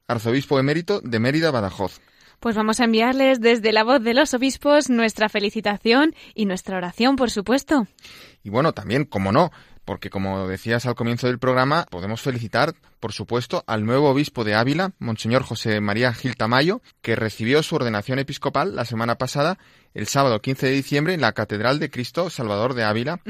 [0.07, 2.01] arzobispo emérito de Mérida, Badajoz.
[2.41, 7.15] Pues vamos a enviarles desde la voz de los obispos nuestra felicitación y nuestra oración,
[7.15, 7.85] por supuesto.
[8.41, 9.51] Y bueno, también, como no,
[9.85, 14.55] porque como decías al comienzo del programa, podemos felicitar, por supuesto, al nuevo obispo de
[14.55, 19.59] Ávila, Monseñor José María Gil Tamayo, que recibió su ordenación episcopal la semana pasada,
[19.93, 23.21] el sábado 15 de diciembre, en la Catedral de Cristo Salvador de Ávila.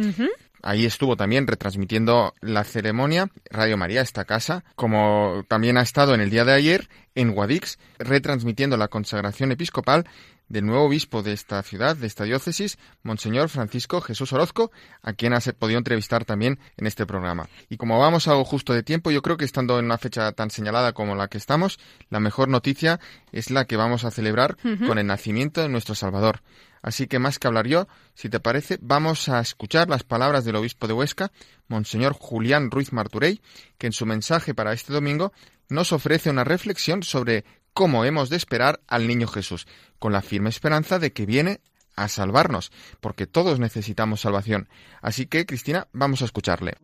[0.63, 6.21] Ahí estuvo también retransmitiendo la ceremonia Radio María, esta casa, como también ha estado en
[6.21, 10.05] el día de ayer en Guadix, retransmitiendo la consagración episcopal
[10.51, 15.33] del nuevo obispo de esta ciudad, de esta diócesis, Monseñor Francisco Jesús Orozco, a quien
[15.33, 17.47] has podido entrevistar también en este programa.
[17.69, 20.51] Y como vamos algo justo de tiempo, yo creo que estando en una fecha tan
[20.51, 22.99] señalada como la que estamos, la mejor noticia
[23.31, 26.41] es la que vamos a celebrar con el nacimiento de nuestro Salvador.
[26.81, 30.55] Así que más que hablar yo, si te parece, vamos a escuchar las palabras del
[30.55, 31.31] obispo de Huesca,
[31.67, 33.41] Monseñor Julián Ruiz Marturey,
[33.77, 35.31] que en su mensaje para este domingo
[35.69, 39.67] nos ofrece una reflexión sobre cómo hemos de esperar al niño Jesús,
[39.99, 41.61] con la firme esperanza de que viene
[41.95, 44.67] a salvarnos, porque todos necesitamos salvación.
[45.01, 46.77] Así que, Cristina, vamos a escucharle.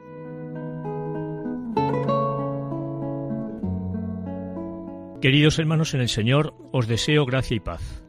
[5.21, 8.06] Queridos hermanos en el Señor, os deseo gracia y paz.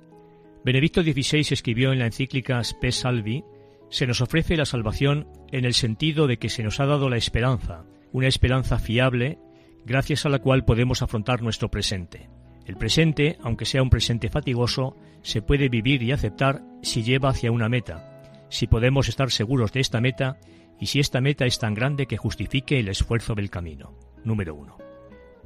[0.65, 3.45] Benedicto XVI escribió en la encíclica Spe Salvi,
[3.91, 7.17] se nos ofrece la salvación en el sentido de que se nos ha dado la
[7.17, 9.39] esperanza, una esperanza fiable,
[9.85, 12.29] gracias a la cual podemos afrontar nuestro presente.
[12.67, 17.51] El presente, aunque sea un presente fatigoso, se puede vivir y aceptar si lleva hacia
[17.51, 20.39] una meta, si podemos estar seguros de esta meta
[20.79, 23.95] y si esta meta es tan grande que justifique el esfuerzo del camino.
[24.25, 24.77] Número 1.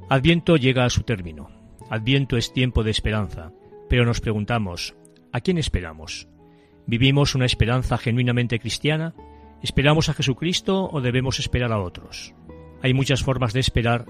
[0.09, 1.49] Adviento llega a su término.
[1.89, 3.53] Adviento es tiempo de esperanza,
[3.89, 4.95] pero nos preguntamos,
[5.33, 6.27] ¿A quién esperamos?
[6.85, 9.15] ¿Vivimos una esperanza genuinamente cristiana?
[9.63, 12.35] ¿Esperamos a Jesucristo o debemos esperar a otros?
[12.83, 14.05] Hay muchas formas de esperar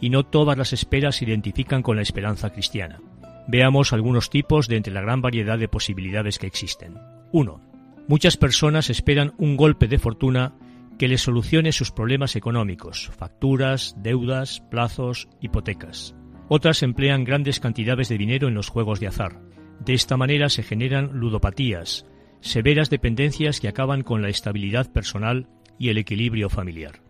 [0.00, 3.02] y no todas las esperas se identifican con la esperanza cristiana.
[3.48, 6.94] Veamos algunos tipos de entre la gran variedad de posibilidades que existen.
[7.32, 7.60] 1.
[8.08, 10.54] Muchas personas esperan un golpe de fortuna
[10.98, 16.14] que les solucione sus problemas económicos, facturas, deudas, plazos, hipotecas.
[16.48, 19.38] Otras emplean grandes cantidades de dinero en los juegos de azar.
[19.80, 22.06] De esta manera se generan ludopatías,
[22.40, 25.48] severas dependencias que acaban con la estabilidad personal
[25.78, 27.02] y el equilibrio familiar.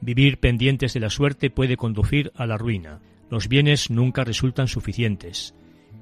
[0.00, 3.00] Vivir pendientes de la suerte puede conducir a la ruina.
[3.30, 5.54] Los bienes nunca resultan suficientes.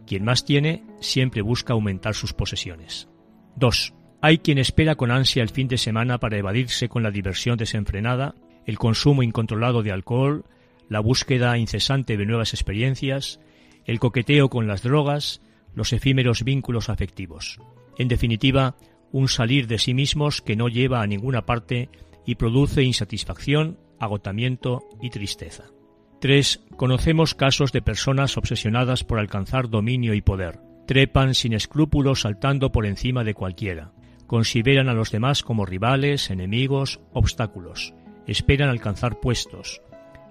[0.06, 3.08] Quien más tiene siempre busca aumentar sus posesiones.
[3.56, 3.94] 2.
[4.20, 8.34] Hay quien espera con ansia el fin de semana para evadirse con la diversión desenfrenada,
[8.66, 10.44] el consumo incontrolado de alcohol,
[10.88, 13.40] la búsqueda incesante de nuevas experiencias,
[13.84, 15.40] el coqueteo con las drogas,
[15.76, 17.60] los efímeros vínculos afectivos.
[17.98, 18.74] En definitiva,
[19.12, 21.90] un salir de sí mismos que no lleva a ninguna parte
[22.24, 25.64] y produce insatisfacción, agotamiento y tristeza.
[26.20, 26.64] 3.
[26.76, 30.58] Conocemos casos de personas obsesionadas por alcanzar dominio y poder.
[30.86, 33.92] Trepan sin escrúpulos saltando por encima de cualquiera.
[34.26, 37.94] Consideran a los demás como rivales, enemigos, obstáculos.
[38.26, 39.82] Esperan alcanzar puestos.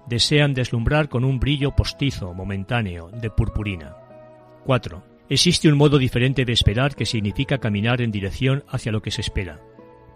[0.08, 3.96] Desean deslumbrar con un brillo postizo, momentáneo, de purpurina.
[4.64, 5.15] 4.
[5.28, 9.22] Existe un modo diferente de esperar que significa caminar en dirección hacia lo que se
[9.22, 9.60] espera,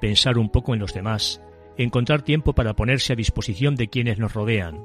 [0.01, 1.41] pensar un poco en los demás,
[1.77, 4.81] encontrar tiempo para ponerse a disposición de quienes nos rodean,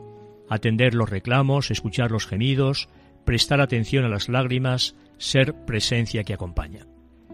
[0.50, 2.90] atender los reclamos, escuchar los gemidos,
[3.24, 6.88] prestar atención a las lágrimas, ser presencia que acompaña.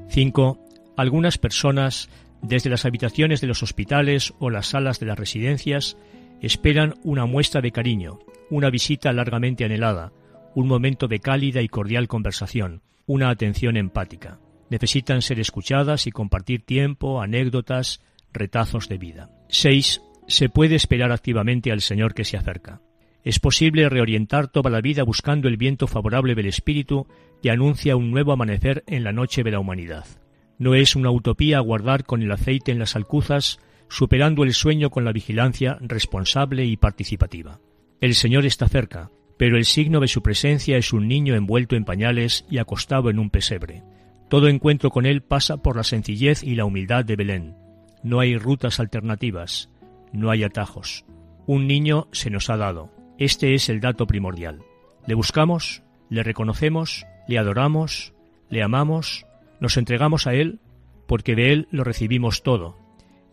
[0.10, 0.60] 5.
[0.98, 2.10] Algunas personas,
[2.42, 5.96] desde las habitaciones de los hospitales o las salas de las residencias,
[6.42, 8.20] esperan una muestra de cariño,
[8.50, 10.12] una visita largamente anhelada,
[10.56, 14.39] un momento de cálida y cordial conversación, una atención empática.
[14.70, 19.30] Necesitan ser escuchadas y compartir tiempo, anécdotas, retazos de vida.
[19.49, 20.02] 6.
[20.28, 22.82] Se puede esperar activamente al Señor que se acerca.
[23.24, 27.08] Es posible reorientar toda la vida buscando el viento favorable del Espíritu
[27.41, 30.06] que anuncia un nuevo amanecer en la noche de la humanidad.
[30.58, 35.06] No es una utopía aguardar con el aceite en las alcuzas, superando el sueño con
[35.06, 37.60] la vigilancia responsable y participativa.
[37.99, 39.12] El Señor está cerca,
[39.42, 43.18] pero el signo de su presencia es un niño envuelto en pañales y acostado en
[43.18, 43.82] un pesebre.
[44.30, 47.56] Todo encuentro con Él pasa por la sencillez y la humildad de Belén.
[48.04, 49.72] No hay rutas alternativas,
[50.14, 51.06] no hay atajos.
[51.48, 52.92] Un niño se nos ha dado.
[53.18, 54.60] Este es el dato primordial.
[55.08, 58.14] Le buscamos, le reconocemos, le adoramos,
[58.48, 59.26] le amamos,
[59.60, 60.60] nos entregamos a Él,
[61.08, 62.78] porque de Él lo recibimos todo.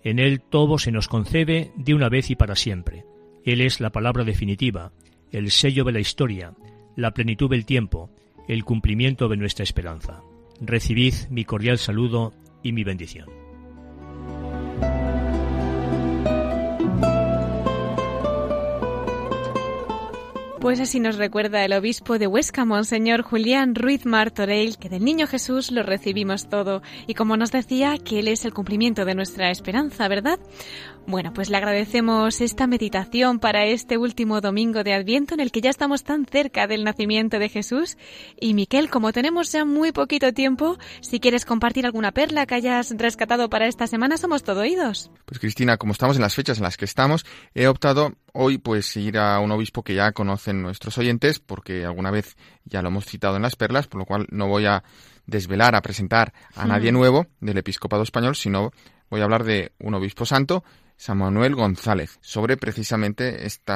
[0.03, 3.05] En Él todo se nos concede de una vez y para siempre.
[3.45, 4.93] Él es la palabra definitiva,
[5.33, 6.55] el sello de la historia,
[6.97, 8.11] la plenitud del tiempo,
[8.49, 10.23] el cumplimiento de nuestra esperanza.
[10.61, 13.29] Recibid mi cordial saludo y mi bendición.
[20.61, 25.29] Pues así nos recuerda el obispo de Huesca, Monseñor Julián Ruiz Martorell, que del niño
[25.29, 29.51] Jesús lo recibimos todo y como nos decía, que Él es el cumplimiento de nuestra
[29.51, 30.41] esperanza, ¿verdad?
[31.09, 35.63] Bueno, pues le agradecemos esta meditación para este último domingo de Adviento en el que
[35.63, 37.97] ya estamos tan cerca del nacimiento de Jesús.
[38.39, 42.95] Y Miquel, como tenemos ya muy poquito tiempo, si quieres compartir alguna perla que hayas
[42.95, 45.11] rescatado para esta semana, somos todo oídos.
[45.25, 48.95] Pues Cristina, como estamos en las fechas en las que estamos, he optado hoy pues
[48.99, 52.37] ir a un obispo que ya conocen nuestros oyentes, porque alguna vez
[52.67, 54.85] ya lo hemos citado en las perlas, por lo cual no voy a
[55.25, 58.73] desvelar, a presentar a nadie nuevo del episcopado español, sino
[59.11, 60.65] voy a hablar de un obispo santo
[60.97, 63.73] San Manuel González sobre precisamente este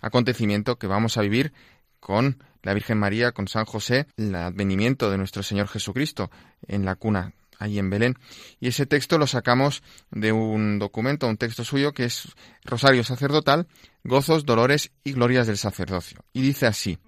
[0.00, 1.52] acontecimiento que vamos a vivir
[2.00, 6.30] con la Virgen María, con San José, el advenimiento de nuestro Señor Jesucristo
[6.66, 8.18] en la cuna ahí en Belén.
[8.60, 12.32] Y ese texto lo sacamos de un documento, un texto suyo que es
[12.64, 13.66] Rosario Sacerdotal,
[14.04, 16.24] Gozos, Dolores y Glorias del Sacerdocio.
[16.32, 16.98] Y dice así.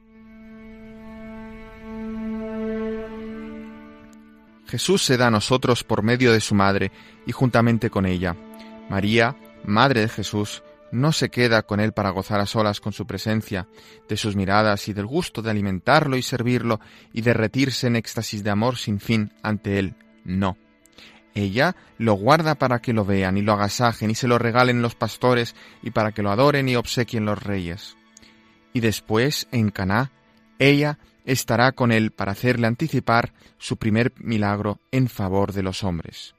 [4.74, 6.90] Jesús se da a nosotros por medio de su madre
[7.26, 8.34] y juntamente con ella.
[8.90, 13.06] María, Madre de Jesús, no se queda con él para gozar a solas con su
[13.06, 13.68] presencia,
[14.08, 16.80] de sus miradas y del gusto de alimentarlo y servirlo
[17.12, 19.94] y derretirse en éxtasis de amor sin fin ante él.
[20.24, 20.56] No.
[21.36, 24.96] Ella lo guarda para que lo vean y lo agasajen y se lo regalen los
[24.96, 25.54] pastores
[25.84, 27.96] y para que lo adoren y obsequien los reyes.
[28.72, 30.10] Y después, en Caná,
[30.58, 36.34] ella estará con él para hacerle anticipar su primer milagro en favor de los hombres.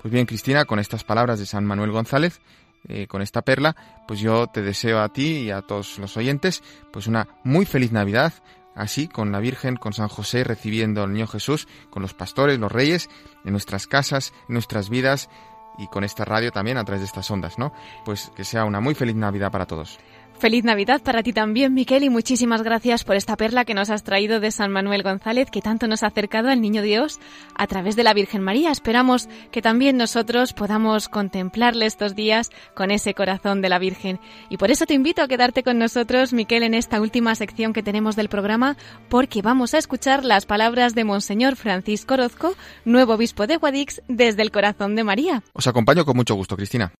[0.00, 2.40] Pues bien, Cristina, con estas palabras de San Manuel González,
[2.86, 3.74] eh, con esta perla,
[4.06, 7.92] pues yo te deseo a ti y a todos los oyentes, pues una muy feliz
[7.92, 8.34] Navidad,
[8.74, 12.70] así con la Virgen, con San José recibiendo al Niño Jesús, con los pastores, los
[12.70, 13.08] reyes,
[13.44, 15.30] en nuestras casas, en nuestras vidas
[15.78, 17.72] y con esta radio también a través de estas ondas, ¿no?
[18.04, 19.98] Pues que sea una muy feliz Navidad para todos.
[20.38, 24.02] Feliz Navidad para ti también, Miquel, y muchísimas gracias por esta perla que nos has
[24.02, 27.18] traído de San Manuel González, que tanto nos ha acercado al Niño Dios
[27.54, 28.70] a través de la Virgen María.
[28.70, 34.20] Esperamos que también nosotros podamos contemplarle estos días con ese corazón de la Virgen.
[34.50, 37.82] Y por eso te invito a quedarte con nosotros, Miquel, en esta última sección que
[37.82, 38.76] tenemos del programa,
[39.08, 42.54] porque vamos a escuchar las palabras de Monseñor Francisco Orozco,
[42.84, 45.42] nuevo obispo de Guadix, desde el corazón de María.
[45.52, 46.92] Os acompaño con mucho gusto, Cristina.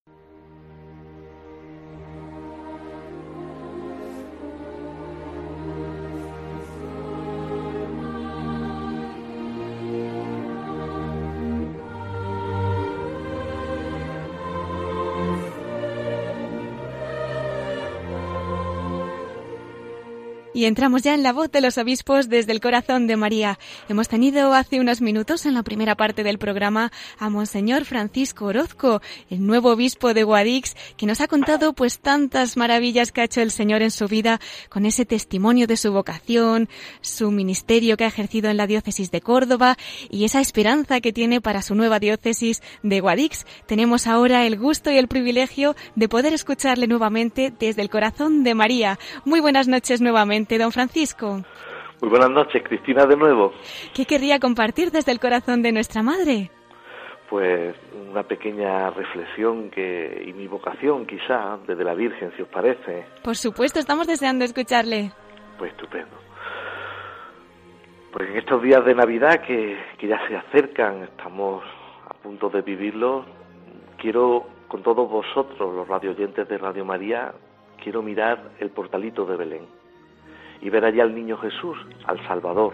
[20.57, 23.59] Y entramos ya en la voz de los obispos desde el corazón de María.
[23.89, 29.03] Hemos tenido hace unos minutos en la primera parte del programa a Monseñor Francisco Orozco,
[29.31, 33.41] el nuevo obispo de Guadix, que nos ha contado pues tantas maravillas que ha hecho
[33.41, 36.69] el Señor en su vida con ese testimonio de su vocación,
[37.01, 39.77] su ministerio que ha ejercido en la diócesis de Córdoba
[40.09, 43.45] y esa esperanza que tiene para su nueva diócesis de Guadix.
[43.67, 48.55] Tenemos ahora el gusto y el privilegio de poder escucharle nuevamente desde el corazón de
[48.55, 49.01] María.
[49.25, 51.43] Muy buenas noches nuevamente don Francisco.
[52.01, 53.53] Muy buenas noches, Cristina, de nuevo.
[53.95, 56.51] ¿Qué querría compartir desde el corazón de nuestra madre?
[57.31, 57.75] Pues
[58.11, 63.07] una pequeña reflexión que y mi vocación, quizá, desde la Virgen, si os parece.
[63.23, 65.13] Por supuesto, estamos deseando escucharle.
[65.59, 66.17] Pues estupendo.
[68.13, 71.65] Pues en estos días de Navidad que, que ya se acercan, estamos
[72.09, 73.25] a punto de vivirlos,
[73.97, 77.33] quiero con todos vosotros, los radioyentes de Radio María,
[77.83, 79.84] quiero mirar el portalito de Belén
[80.65, 82.73] y ver allí al niño Jesús, al Salvador,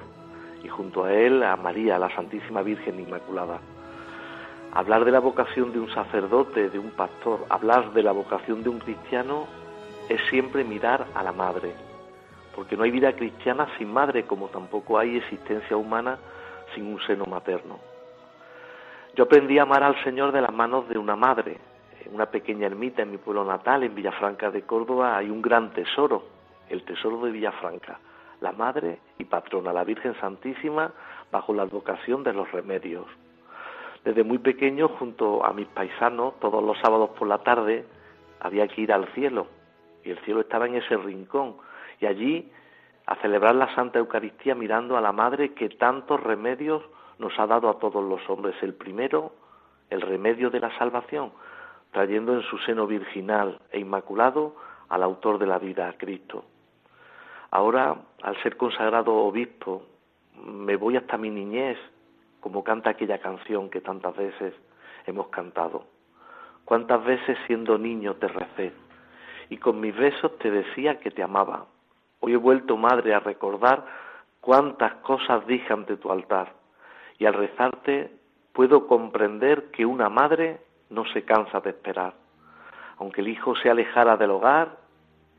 [0.62, 3.58] y junto a él a María, la Santísima Virgen Inmaculada.
[4.72, 8.68] Hablar de la vocación de un sacerdote, de un pastor, hablar de la vocación de
[8.68, 9.48] un cristiano
[10.08, 11.72] es siempre mirar a la madre,
[12.54, 16.16] porque no hay vida cristiana sin madre, como tampoco hay existencia humana
[16.76, 17.80] sin un seno materno.
[19.16, 21.58] Yo aprendí a amar al Señor de las manos de una madre.
[22.06, 25.72] En una pequeña ermita en mi pueblo natal, en Villafranca de Córdoba, hay un gran
[25.72, 26.38] tesoro
[26.70, 27.98] el tesoro de Villafranca,
[28.40, 30.92] la Madre y Patrona, la Virgen Santísima,
[31.30, 33.06] bajo la advocación de los remedios.
[34.04, 37.84] Desde muy pequeño, junto a mis paisanos, todos los sábados por la tarde,
[38.40, 39.46] había que ir al cielo,
[40.02, 41.56] y el cielo estaba en ese rincón,
[42.00, 42.50] y allí
[43.06, 46.82] a celebrar la Santa Eucaristía mirando a la Madre que tantos remedios
[47.18, 48.54] nos ha dado a todos los hombres.
[48.62, 49.32] El primero,
[49.90, 51.32] el remedio de la salvación,
[51.90, 54.56] trayendo en su seno virginal e inmaculado
[54.88, 56.44] al autor de la vida, a Cristo.
[57.50, 59.82] Ahora, al ser consagrado obispo,
[60.44, 61.78] me voy hasta mi niñez,
[62.40, 64.54] como canta aquella canción que tantas veces
[65.06, 65.84] hemos cantado.
[66.64, 68.72] Cuántas veces siendo niño te recé
[69.48, 71.66] y con mis besos te decía que te amaba.
[72.20, 73.84] Hoy he vuelto, madre, a recordar
[74.40, 76.52] cuántas cosas dije ante tu altar
[77.18, 78.12] y al rezarte
[78.52, 82.14] puedo comprender que una madre no se cansa de esperar.
[82.98, 84.78] Aunque el hijo se alejara del hogar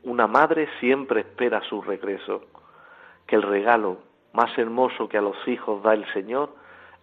[0.04, 2.42] una madre siempre espera su regreso,
[3.26, 3.98] que el regalo
[4.32, 6.54] más hermoso que a los hijos da el Señor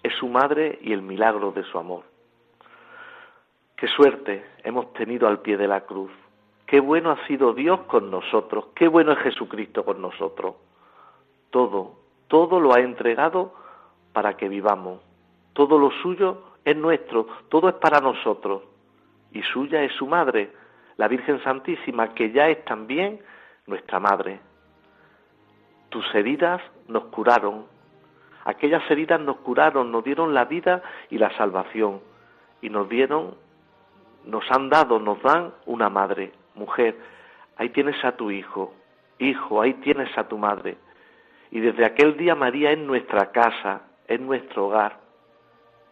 [0.04, 2.04] es su madre y el milagro de su amor.
[3.76, 6.12] Qué suerte hemos tenido al pie de la cruz.
[6.66, 8.68] Qué bueno ha sido Dios con nosotros.
[8.76, 10.56] Qué bueno es Jesucristo con nosotros.
[11.50, 11.96] Todo,
[12.28, 13.54] todo lo ha entregado
[14.14, 15.02] para que vivamos.
[15.54, 18.64] Todo lo suyo es nuestro, todo es para nosotros.
[19.32, 20.52] Y suya es su madre,
[21.00, 23.22] la Virgen Santísima, que ya es también
[23.68, 24.42] nuestra Madre.
[25.88, 27.68] Tus heridas nos curaron,
[28.44, 32.02] aquellas heridas nos curaron, nos dieron la vida y la salvación,
[32.62, 33.36] y nos dieron,
[34.26, 36.98] nos han dado, nos dan una madre, mujer,
[37.56, 38.74] ahí tienes a tu hijo,
[39.20, 40.76] hijo, ahí tienes a tu madre.
[41.50, 45.00] Y desde aquel día María en nuestra casa, en nuestro hogar.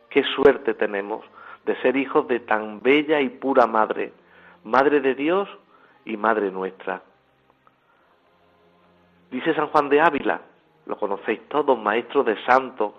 [0.09, 1.23] Qué suerte tenemos
[1.65, 4.11] de ser hijos de tan bella y pura madre
[4.67, 5.47] Madre de Dios
[6.03, 7.01] y Madre nuestra.
[9.31, 10.41] Dice San Juan de Ávila,
[10.87, 12.91] lo conocéis todos, maestro de santos,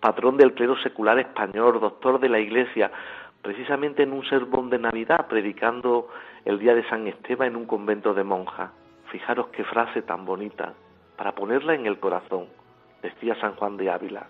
[0.00, 2.90] patrón del clero secular español, doctor de la Iglesia,
[3.40, 6.08] precisamente en un sermón de Navidad, predicando
[6.44, 8.72] el día de San Esteban en un convento de monjas.
[9.12, 10.74] Fijaros qué frase tan bonita,
[11.16, 12.48] para ponerla en el corazón,
[13.00, 14.26] decía San Juan de Ávila.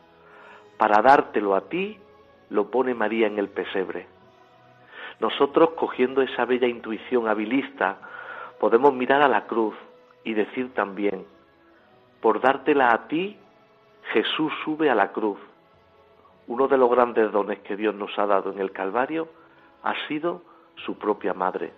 [0.77, 1.99] Para dártelo a ti,
[2.51, 4.12] lo pone María en el pesebre.
[5.21, 7.99] Nosotros, cogiendo esa bella intuición habilista,
[8.59, 9.75] podemos mirar a la cruz
[10.25, 11.27] y decir también,
[12.21, 13.37] por dártela a ti,
[14.13, 15.39] Jesús sube a la cruz.
[16.47, 19.29] Uno de los grandes dones que Dios nos ha dado en el Calvario
[19.83, 20.43] ha sido
[20.77, 21.73] su propia madre.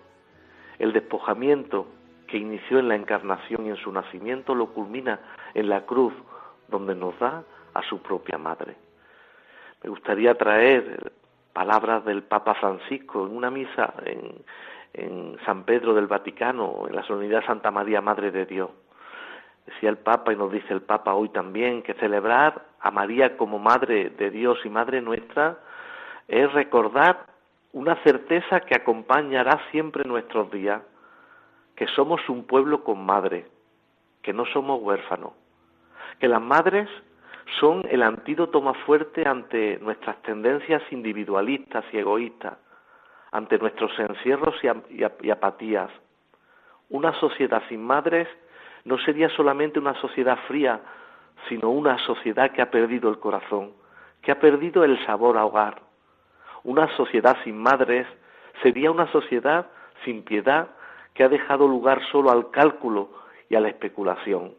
[0.79, 1.87] El despojamiento
[2.27, 5.19] que inició en la encarnación y en su nacimiento lo culmina
[5.53, 6.13] en la cruz,
[6.67, 8.75] donde nos da a su propia madre.
[9.83, 11.11] Me gustaría traer
[11.55, 17.45] palabras del Papa Francisco en una misa en, San Pedro del Vaticano, en la solemnidad
[17.45, 18.69] Santa María, Madre de Dios.
[19.65, 23.59] Decía el Papa y nos dice el Papa hoy también que celebrar a María como
[23.59, 25.57] Madre de Dios y Madre nuestra
[26.29, 27.25] es recordar
[27.73, 30.81] una certeza que acompañará siempre nuestros días,
[31.75, 33.47] que somos un pueblo con madre,
[34.21, 35.33] que no somos huérfanos,
[36.19, 36.87] que las madres
[37.59, 42.57] son el antídoto más fuerte ante nuestras tendencias individualistas y egoístas,
[43.31, 44.55] ante nuestros encierros
[44.89, 45.91] y, apatías.
[46.89, 48.27] Una sociedad sin madres
[48.83, 50.81] no sería solamente una sociedad fría,
[51.49, 53.73] sino una sociedad que ha perdido el corazón,
[54.21, 55.81] que ha perdido el sabor a hogar.
[56.63, 58.07] Una sociedad sin madres
[58.61, 59.67] sería una sociedad
[60.03, 60.69] sin piedad
[61.13, 63.09] que ha dejado lugar solo al cálculo
[63.49, 64.53] y a la especulación.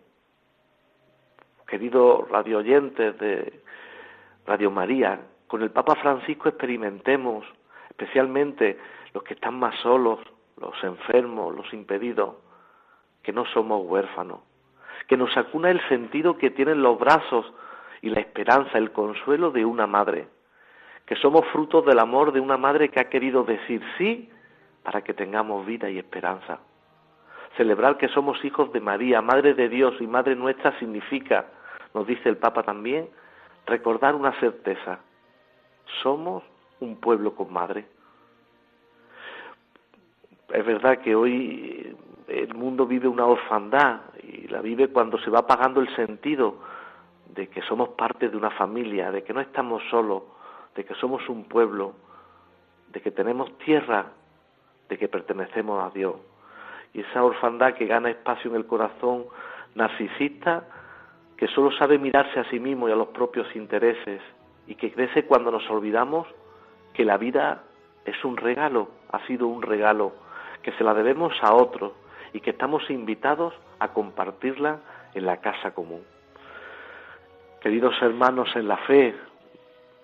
[1.67, 3.61] Queridos radioyentes de
[4.47, 7.45] Radio María, con el Papa Francisco experimentemos,
[7.91, 8.79] especialmente
[9.13, 10.21] los que están más solos,
[10.61, 12.37] los enfermos, los impedidos,
[13.21, 14.41] que no somos huérfanos,
[15.09, 17.53] que nos acuna el sentido que tienen los brazos
[18.01, 20.29] y la esperanza, el consuelo de una madre,
[21.05, 24.31] que somos frutos del amor de una madre que ha querido decir sí
[24.85, 26.61] para que tengamos vida y esperanza.
[27.57, 31.47] Celebrar que somos hijos de María, Madre de Dios y Madre nuestra significa,
[31.97, 33.09] nos dice el Papa también,
[33.65, 34.99] recordar una certeza.
[36.03, 36.45] Somos
[36.81, 37.87] un pueblo con madre.
[40.51, 41.97] Es verdad que hoy
[42.29, 46.59] el mundo vive una orfandad y la vive cuando se va apagando el sentido
[47.35, 50.23] de que somos parte de una familia, de que no estamos solos,
[50.75, 51.95] de que somos un pueblo,
[52.93, 54.05] de que tenemos tierra,
[54.91, 56.17] de que pertenecemos a Dios.
[56.93, 59.25] Y esa orfandad que gana espacio en el corazón
[59.75, 60.65] narcisista,
[61.37, 64.23] que solo sabe mirarse a sí mismo y a los propios intereses,
[64.67, 66.27] y que crece cuando nos olvidamos
[66.93, 67.63] que la vida
[68.05, 70.13] es un regalo, ha sido un regalo,
[70.63, 71.93] que se la debemos a otros
[72.33, 74.81] y que estamos invitados a compartirla
[75.15, 76.03] en la casa común.
[77.61, 79.15] Queridos hermanos en la fe,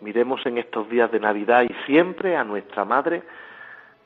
[0.01, 3.23] miremos en estos días de Navidad y siempre a nuestra Madre,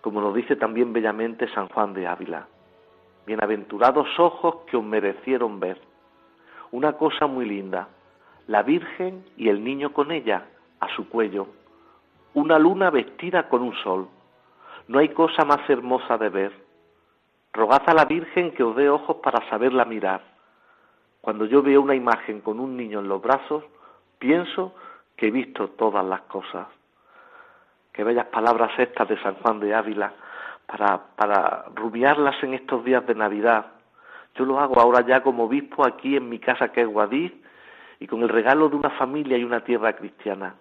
[0.01, 2.47] como nos dice también bellamente San Juan de Ávila.
[3.27, 5.81] Bienaventurados ojos que os merecieron ver.
[6.73, 7.89] Una cosa muy linda,
[8.47, 10.47] la Virgen y el niño con ella,
[10.81, 11.49] a su cuello.
[12.35, 14.09] Una luna vestida con un sol.
[14.89, 16.53] No hay cosa más hermosa de ver.
[17.53, 20.23] Rogad a la Virgen que os dé ojos para saberla mirar.
[21.21, 23.65] Cuando yo veo una imagen con un niño en los brazos,
[24.19, 24.75] pienso
[25.17, 26.69] que he visto todas las cosas.
[27.93, 30.13] Qué bellas palabras estas de San Juan de Ávila
[30.67, 33.67] para, para rubiarlas en estos días de Navidad.
[34.39, 37.35] Yo lo hago ahora ya como obispo aquí en mi casa que es Guadix
[38.01, 40.55] y con el regalo de una familia y una tierra cristiana.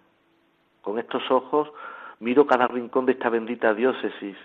[0.82, 1.72] Con estos ojos
[2.20, 4.38] miro cada rincón de esta bendita diócesis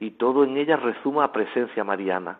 [0.00, 2.38] y todo en ella resuma a presencia mariana.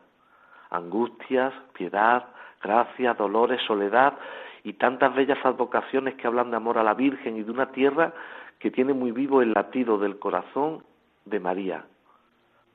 [0.70, 2.26] Angustias, piedad,
[2.62, 4.14] gracia, dolores, soledad
[4.62, 8.12] y tantas bellas advocaciones que hablan de amor a la Virgen y de una tierra
[8.58, 10.84] que tiene muy vivo el latido del corazón
[11.24, 11.84] de María.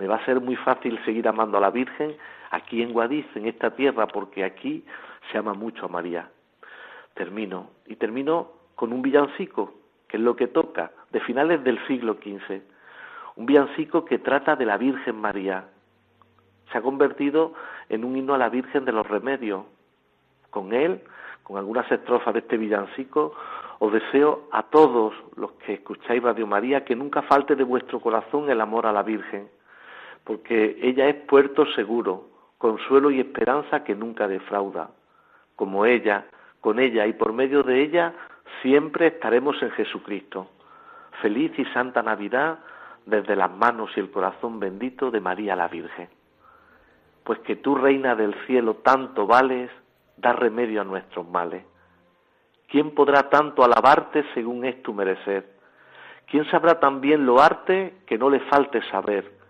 [0.03, 2.17] Me va a ser muy fácil seguir amando a la Virgen
[2.51, 4.83] aquí en Guadix, en esta tierra, porque aquí
[5.31, 6.29] se ama mucho a María.
[7.13, 7.69] Termino.
[7.85, 9.73] Y termino con un villancico,
[10.09, 12.63] que es lo que toca, de finales del siglo XV.
[13.37, 15.69] Un villancico que trata de la Virgen María.
[16.73, 17.53] Se ha convertido
[17.87, 19.63] en un himno a la Virgen de los Remedios.
[20.49, 20.99] Con él,
[21.43, 23.33] con algunas estrofas de este villancico,
[23.79, 28.49] os deseo a todos los que escucháis Radio María que nunca falte de vuestro corazón
[28.49, 29.47] el amor a la Virgen,
[30.23, 34.89] porque ella es puerto seguro, consuelo y esperanza que nunca defrauda.
[35.55, 36.25] Como ella,
[36.61, 38.13] con ella y por medio de ella,
[38.61, 40.47] siempre estaremos en Jesucristo.
[41.21, 42.59] Feliz y santa Navidad
[43.05, 46.09] desde las manos y el corazón bendito de María la Virgen.
[47.23, 49.69] Pues que tú, Reina del cielo, tanto vales,
[50.17, 51.63] da remedio a nuestros males.
[52.67, 55.53] ¿Quién podrá tanto alabarte según es tu merecer?
[56.27, 59.42] ¿Quién sabrá también lo arte que no le falte saber?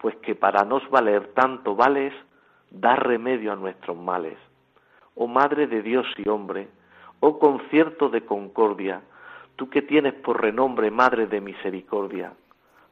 [0.00, 2.14] Pues que para nos valer tanto vales,
[2.70, 4.38] da remedio a nuestros males.
[5.14, 6.68] Oh Madre de Dios y hombre,
[7.20, 9.02] oh concierto de concordia,
[9.56, 12.32] tú que tienes por renombre Madre de misericordia,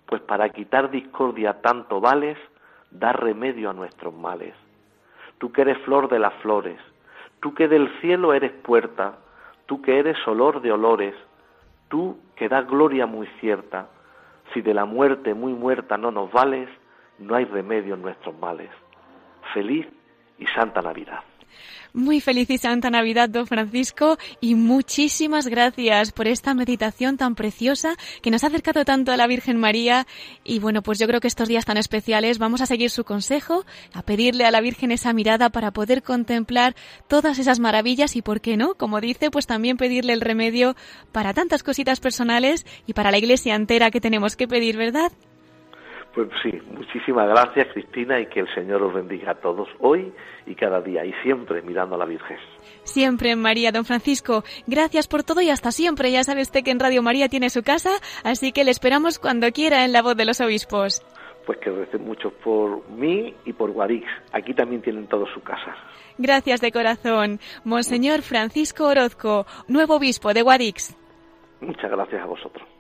[0.06, 2.36] pues para quitar discordia tanto vales,
[2.90, 4.54] da remedio a nuestros males.
[5.38, 6.78] Tú que eres flor de las flores,
[7.40, 9.18] tú que del cielo eres puerta,
[9.66, 11.14] tú que eres olor de olores,
[11.88, 13.88] tú que das gloria muy cierta,
[14.52, 16.68] si de la muerte muy muerta no nos vales,
[17.18, 18.70] no hay remedio en nuestros males.
[19.52, 19.86] Feliz
[20.38, 21.20] y Santa Navidad.
[21.94, 27.96] Muy feliz y santa Navidad, don Francisco, y muchísimas gracias por esta meditación tan preciosa
[28.22, 30.06] que nos ha acercado tanto a la Virgen María.
[30.44, 33.64] Y bueno, pues yo creo que estos días tan especiales vamos a seguir su consejo,
[33.94, 36.76] a pedirle a la Virgen esa mirada para poder contemplar
[37.08, 38.74] todas esas maravillas y, ¿por qué no?
[38.74, 40.76] Como dice, pues también pedirle el remedio
[41.10, 45.10] para tantas cositas personales y para la iglesia entera que tenemos que pedir, ¿verdad?
[46.18, 50.12] Pues sí, muchísimas gracias Cristina y que el Señor os bendiga a todos hoy
[50.46, 52.36] y cada día y siempre mirando a la Virgen.
[52.82, 54.42] Siempre María, don Francisco.
[54.66, 56.10] Gracias por todo y hasta siempre.
[56.10, 57.90] Ya sabe usted que en Radio María tiene su casa,
[58.24, 61.06] así que le esperamos cuando quiera en la voz de los obispos.
[61.46, 64.08] pues que recen mucho por mí y por Guadix.
[64.32, 65.76] Aquí también tienen todo su casa.
[66.18, 70.96] Gracias de corazón, Monseñor Francisco Orozco, nuevo obispo de Guadix.
[71.60, 72.77] Muchas gracias a vosotros.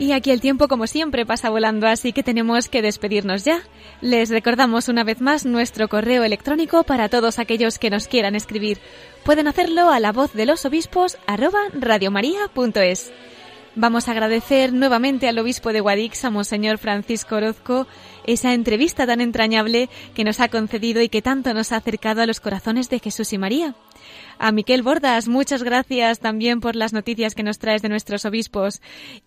[0.00, 3.60] Y aquí el tiempo, como siempre, pasa volando, así que tenemos que despedirnos ya.
[4.00, 8.78] Les recordamos una vez más nuestro correo electrónico para todos aquellos que nos quieran escribir.
[9.24, 13.12] Pueden hacerlo a la voz de los obispos arroba radiomaria.es.
[13.74, 17.86] Vamos a agradecer nuevamente al obispo de Guadix, a Monseñor Francisco Orozco,
[18.24, 22.26] esa entrevista tan entrañable que nos ha concedido y que tanto nos ha acercado a
[22.26, 23.74] los corazones de Jesús y María.
[24.38, 28.80] A Miquel Bordas, muchas gracias también por las noticias que nos traes de nuestros obispos.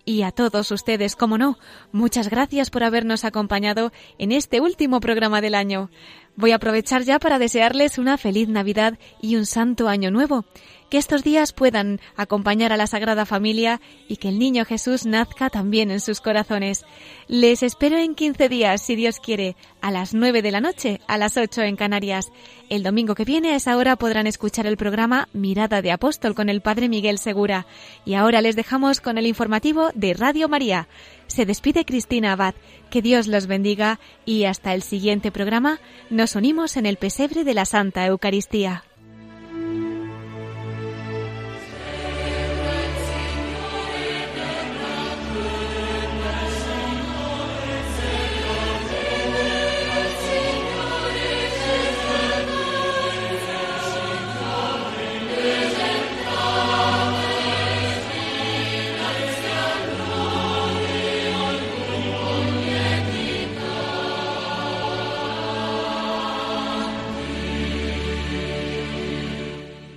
[0.05, 1.57] Y a todos ustedes, como no,
[1.91, 5.89] muchas gracias por habernos acompañado en este último programa del año.
[6.35, 10.45] Voy a aprovechar ya para desearles una feliz Navidad y un santo año nuevo.
[10.89, 15.49] Que estos días puedan acompañar a la Sagrada Familia y que el niño Jesús nazca
[15.49, 16.85] también en sus corazones.
[17.27, 21.17] Les espero en 15 días, si Dios quiere, a las 9 de la noche, a
[21.17, 22.31] las 8 en Canarias.
[22.69, 26.49] El domingo que viene a esa hora podrán escuchar el programa Mirada de Apóstol con
[26.49, 27.65] el Padre Miguel Segura.
[28.05, 30.87] Y ahora les dejamos con el informativo de Radio María.
[31.27, 32.55] Se despide Cristina Abad.
[32.89, 37.53] Que Dios los bendiga y hasta el siguiente programa nos unimos en el pesebre de
[37.53, 38.83] la Santa Eucaristía.